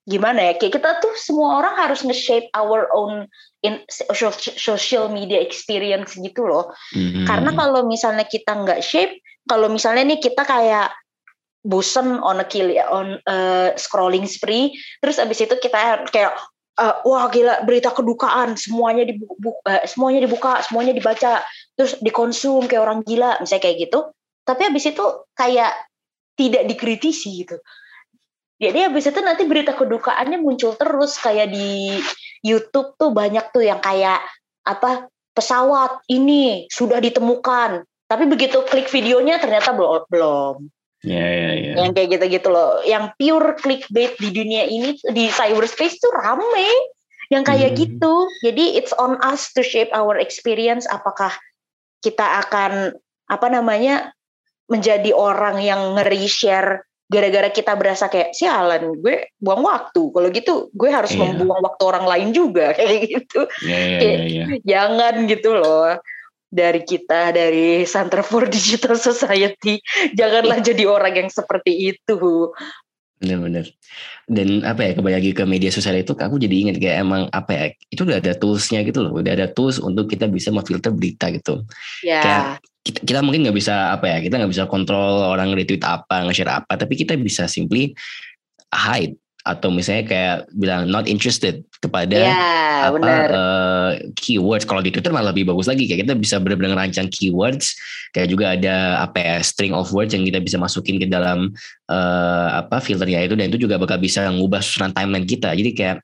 [0.08, 0.52] gimana ya?
[0.56, 3.28] Kayak kita tuh semua orang harus nge-shape our own
[3.60, 6.72] in social, media experience gitu loh.
[6.96, 7.28] Mhm.
[7.28, 10.96] Karena kalau misalnya kita nggak shape, kalau misalnya nih kita kayak
[11.60, 14.72] bosen on a kill on uh, scrolling spree,
[15.04, 16.32] terus abis itu kita kayak
[16.78, 21.42] uh, wah gila berita kedukaan semuanya dibuka, semuanya dibuka, semuanya dibaca,
[21.74, 24.00] terus dikonsum kayak orang gila, misalnya kayak gitu.
[24.46, 25.04] Tapi abis itu
[25.36, 25.74] kayak
[26.38, 27.58] tidak dikritisi gitu.
[28.58, 31.94] Jadi abis itu nanti berita kedukaannya muncul terus kayak di
[32.42, 34.18] YouTube tuh banyak tuh yang kayak
[34.66, 37.86] apa pesawat ini sudah ditemukan.
[38.10, 40.54] Tapi begitu klik videonya ternyata belum belum.
[41.06, 41.72] Ya, ya, ya.
[41.78, 42.82] Yang kayak gitu-gitu loh.
[42.82, 46.66] Yang pure clickbait di dunia ini di cyberspace tuh rame.
[47.30, 47.78] Yang kayak Hmm.
[47.78, 48.14] gitu.
[48.42, 51.30] Jadi it's on us to shape our experience apakah
[52.02, 54.10] kita akan apa namanya
[54.66, 60.12] menjadi orang yang nge-reshare gara-gara kita berasa kayak sialan gue buang waktu.
[60.12, 61.24] Kalau gitu gue harus Iya.
[61.24, 63.48] membuang waktu orang lain juga kayak gitu.
[63.64, 64.44] Ya, ya, ya, ya.
[64.62, 65.96] jangan gitu loh.
[66.48, 69.80] Dari kita dari Center for Digital Society
[70.16, 72.52] janganlah jadi orang yang seperti itu.
[73.18, 73.68] Bener-bener.
[74.28, 77.50] Dan apa ya kembali lagi ke media sosial itu aku jadi ingat kayak emang apa
[77.50, 79.16] ya itu udah ada toolsnya gitu loh.
[79.16, 81.64] Udah ada tools untuk kita bisa memfilter berita gitu.
[82.00, 82.44] Ya Kayak
[82.88, 86.64] kita, kita mungkin nggak bisa apa ya kita nggak bisa kontrol orang retweet apa nge-share
[86.64, 87.92] apa tapi kita bisa simply
[88.72, 89.12] hide
[89.44, 92.34] atau misalnya kayak bilang not interested kepada ya
[92.90, 94.66] apa eh, keywords.
[94.66, 95.86] Kalau di Twitter malah lebih bagus lagi.
[95.86, 97.74] Kayak kita bisa benar-benar ngerancang keywords.
[98.14, 101.54] Kayak juga ada apa ya string of words yang kita bisa masukin ke dalam
[101.90, 103.34] eh, apa filternya itu.
[103.38, 105.54] Dan itu juga bakal bisa ngubah susunan timeline kita.
[105.54, 105.96] Jadi kayak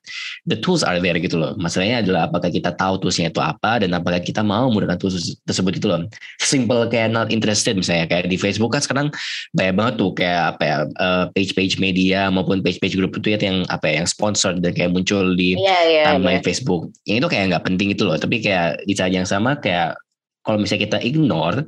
[0.47, 1.55] the tools are there gitu loh.
[1.59, 5.79] Masalahnya adalah apakah kita tahu toolsnya itu apa dan apakah kita mau menggunakan tools tersebut
[5.79, 6.07] itu loh.
[6.39, 8.07] Simple kayak not interested misalnya.
[8.07, 9.07] Kayak di Facebook kan sekarang
[9.55, 13.67] banyak banget tuh kayak apa ya eh, page-page media maupun page-page grup itu ya yang
[13.67, 16.45] apa ya yang sponsor dan kayak muncul di Iya iya timeline iya.
[16.45, 16.93] Facebook.
[17.09, 18.17] Yang itu kayak nggak penting itu loh.
[18.21, 19.97] Tapi kayak di saat yang sama kayak
[20.45, 21.65] kalau misalnya kita ignore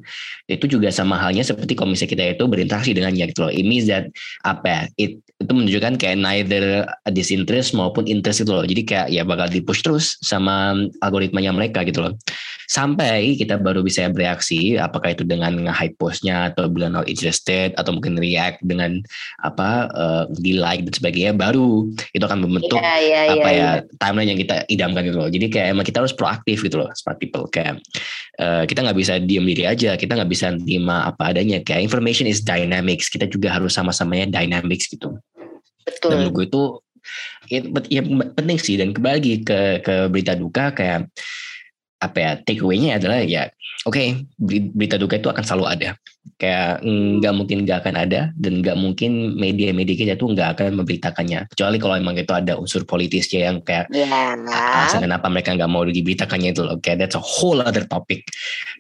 [0.47, 3.51] itu juga sama halnya seperti kalau misalnya kita itu berinteraksi dengannya gitu loh.
[3.51, 4.13] It means that
[4.45, 8.65] apa ya, it, itu menunjukkan kayak neither disinterest maupun interest itu loh.
[8.65, 12.13] Jadi kayak ya bakal di push terus sama algoritmanya mereka gitu loh.
[12.67, 17.95] Sampai kita baru bisa bereaksi apakah itu dengan nge-hype postnya atau bilang not interested atau
[17.95, 18.99] mungkin react dengan
[19.39, 23.33] apa eh, di like dan sebagainya baru itu akan membentuk Iya iya iya.
[23.39, 23.71] apa ya iya.
[24.03, 25.29] timeline yang kita idamkan gitu loh.
[25.31, 27.47] Jadi kayak emang kita harus proaktif gitu loh, smart people.
[27.47, 27.79] Kayak
[28.35, 31.63] eh, kita nggak bisa diem diri aja, kita nggak bisa terima apa adanya.
[31.63, 35.15] Kayak information is dynamics, kita juga harus sama-samanya dynamics gitu.
[35.87, 36.09] Betul.
[36.11, 36.63] Dan gue itu
[37.47, 38.01] ya, ya,
[38.35, 41.07] penting sih dan kembali ke ke berita duka kayak
[41.97, 43.49] apa ya take away-nya adalah ya
[43.89, 43.97] oke
[44.37, 45.89] beri- berita duka itu akan selalu ada
[46.35, 51.47] kayak nggak mungkin nggak akan ada dan nggak mungkin media-media kita tuh nggak akan memberitakannya
[51.49, 54.35] kecuali kalau emang itu ada unsur politisnya yang kayak Ya.
[54.37, 58.27] alasan kenapa mereka nggak mau diberitakannya itu loh kayak that's a whole other topic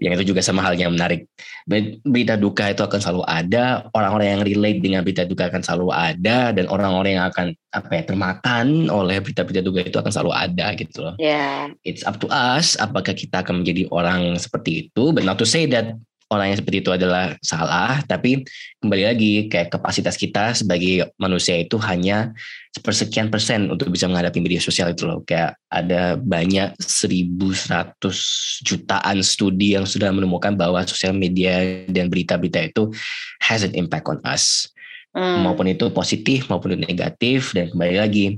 [0.03, 1.25] yang itu juga sama halnya menarik
[1.67, 5.91] Ber- berita duka itu akan selalu ada orang-orang yang relate dengan berita duka akan selalu
[5.91, 10.71] ada dan orang-orang yang akan apa ya termakan oleh berita-berita duka itu akan selalu ada
[10.79, 11.67] gitu loh Ya.
[11.83, 15.67] it's up to us apakah kita akan menjadi orang seperti itu but not to say
[15.67, 15.91] that
[16.27, 18.43] orang yang seperti itu adalah salah tapi
[18.83, 22.35] kembali lagi kayak kapasitas kita sebagai manusia itu hanya
[22.75, 27.97] sepersekian persen untuk bisa menghadapi media sosial itu loh kayak ada banyak 1100
[28.67, 32.91] jutaan studi yang sudah menemukan bahwa sosial media dan berita-berita itu
[33.39, 34.67] has an impact on us
[35.17, 35.49] Hmm.
[35.49, 38.37] maupun itu positif maupun itu negatif dan kembali lagi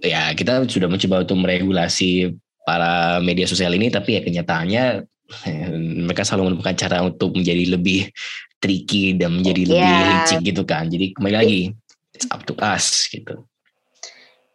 [0.00, 2.32] ya kita sudah mencoba untuk meregulasi
[2.64, 5.04] para media sosial ini tapi ya kenyataannya
[6.06, 8.12] mereka selalu menemukan cara untuk menjadi lebih
[8.58, 10.06] tricky dan menjadi lebih Ya.
[10.20, 11.60] licik gitu kan jadi kembali lagi
[12.12, 13.44] it's up to us gitu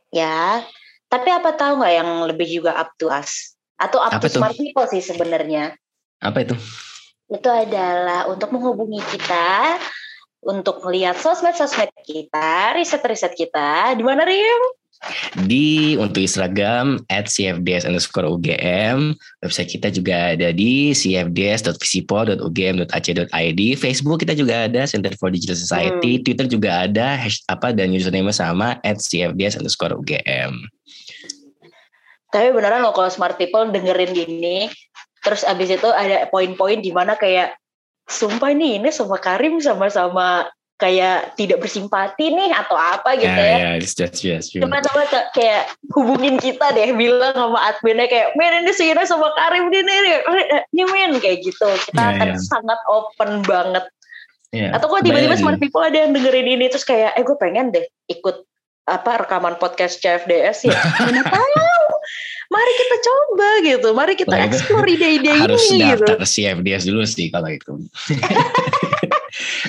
[0.09, 0.65] Ya.
[1.05, 3.53] Tapi apa tahu nggak yang lebih juga up to us?
[3.77, 4.41] Atau up Apa to tuh?
[4.41, 5.77] smart people sih sebenarnya.
[6.17, 6.57] apa itu
[7.29, 9.77] Itu adalah untuk menghubungi kita,
[10.41, 13.93] untuk melihat sosmed-sosmed kita, riset-riset kita.
[13.93, 14.61] Di mana Rim?
[15.47, 24.35] Di untuk Instagram at cfds underscore UGM website kita juga ada di cfds.visipol.ugm.ac.id Facebook kita
[24.35, 26.19] juga ada Center for Digital Society.
[26.19, 30.67] Twitter juga ada hash, apa dan username sama at cfds underscore UGM
[32.29, 34.69] Tapi beneran loh kalau smart people dengerin gini,
[35.25, 37.57] terus abis itu ada poin-poin di mana kayak
[38.05, 40.45] sumpah nih ini sama Karim sama-sama
[40.79, 43.57] kayak tidak bersimpati nih atau apa gitu ya ya.
[43.59, 44.63] ya it's just yes true.
[44.63, 45.03] Coba coba
[45.35, 49.97] kayak hubungin kita deh bilang sama adminnya kayak men ini Sina sama Karim nih nih
[50.71, 52.35] nih men kayak gitu kita Ya, akan ya.
[52.39, 53.85] sangat open banget
[54.49, 57.69] Ya, atau kok tiba-tiba smart people ada yang dengerin ini terus kayak eh gue pengen
[57.69, 58.41] deh ikut
[58.89, 60.73] apa rekaman podcast CFDS ya
[61.05, 61.69] mana tahu
[62.49, 67.29] mari kita coba gitu mari kita explore ide-ide harus ini gitu daftar CFDS dulu sih
[67.29, 67.77] kalau itu.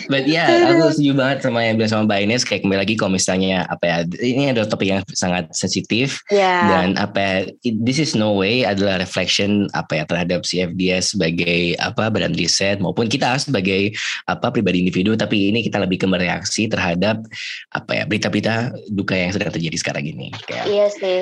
[0.09, 2.43] But ya, yeah, aku setuju banget sama yang bilang sama Mbak Ines.
[2.47, 6.21] Kayak kembali lagi kalau misalnya apa ya, ini adalah topik yang sangat sensitif.
[6.29, 6.67] Ya.
[6.67, 7.35] Dan apa ya,
[7.83, 13.07] this is no way adalah reflection apa ya terhadap CFDS sebagai apa badan riset maupun
[13.07, 13.95] kita sebagai
[14.27, 15.15] apa pribadi individu.
[15.15, 17.23] Tapi ini kita lebih ke mereaksi terhadap
[17.75, 20.31] apa ya berita-berita duka yang sedang terjadi sekarang ini.
[20.47, 21.21] Kayak iya sih.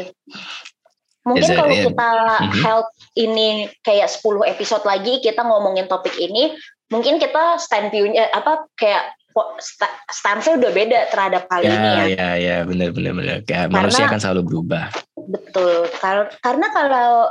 [1.29, 1.87] Mungkin kalau yeah.
[1.93, 2.11] kita
[2.41, 2.61] Mhm.
[2.65, 3.49] health ini
[3.85, 6.57] kayak 10 episode lagi kita ngomongin topik ini
[6.89, 11.93] mungkin kita stand view-nya apa kayak po- sta- stance-nya udah beda terhadap hal ini ya.
[11.95, 14.85] ya ya ya benar benar benar kayak Karena- manusia akan selalu berubah.
[15.29, 15.87] Betul.
[16.01, 17.29] Kar- Karena kalau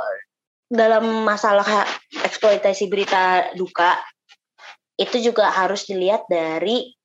[0.68, 1.66] dalam masalah
[2.22, 3.98] eksploitasi berita duka
[4.98, 6.97] itu juga harus dilihat dari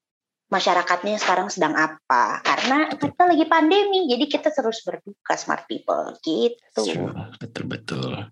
[0.54, 2.45] masyarakatnya sekarang sedang apa.
[2.45, 7.10] Karena kita lagi pandemi, jadi kita terus berduka smart people gitu.
[7.41, 8.30] Betul betul.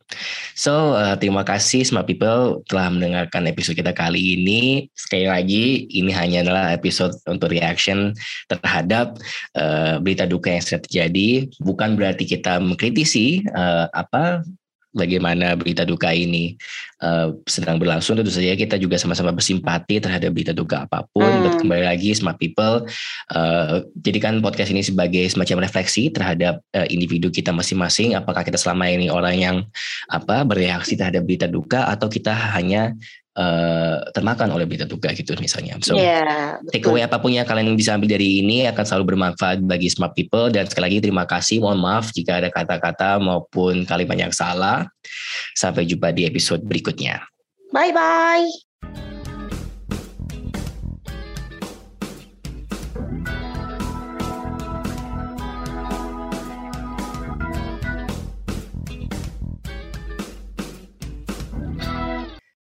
[0.54, 4.86] So uh, terima kasih Smart People telah mendengarkan episode kita kali ini.
[4.94, 8.14] Sekali lagi ini hanya adalah episode untuk reaction
[8.46, 9.18] terhadap
[9.58, 11.50] uh, berita duka yang sedang terjadi.
[11.58, 14.46] Bukan berarti kita mengkritisi uh, apa
[14.92, 16.56] bagaimana berita duka ini
[17.04, 18.20] uh, sedang berlangsung.
[18.20, 21.28] Tentu saja kita juga sama-sama bersimpati terhadap berita duka apa pun.
[21.28, 21.58] Hmm.
[21.60, 22.88] Kembali lagi Smart People
[23.34, 28.14] uh, jadikan podcast ini sebagai semacam refleksi terhadap uh, individu kita masing-masing.
[28.16, 29.58] Apakah kita selama ini orang yang
[30.12, 32.96] apa bereaksi terhadap berita duka atau kita hanya
[33.38, 35.78] uh, termakan oleh berita duka gitu misalnya.
[35.84, 39.64] So Iya, take away apa pun yang kalian bisa ambil dari ini akan selalu bermanfaat
[39.64, 41.64] bagi smart people dan sekali lagi terima kasih.
[41.64, 44.88] Mohon maaf jika ada kata-kata maupun kalimat yang salah.
[45.56, 47.22] Sampai jumpa di episode berikutnya.
[47.72, 49.21] Bye bye.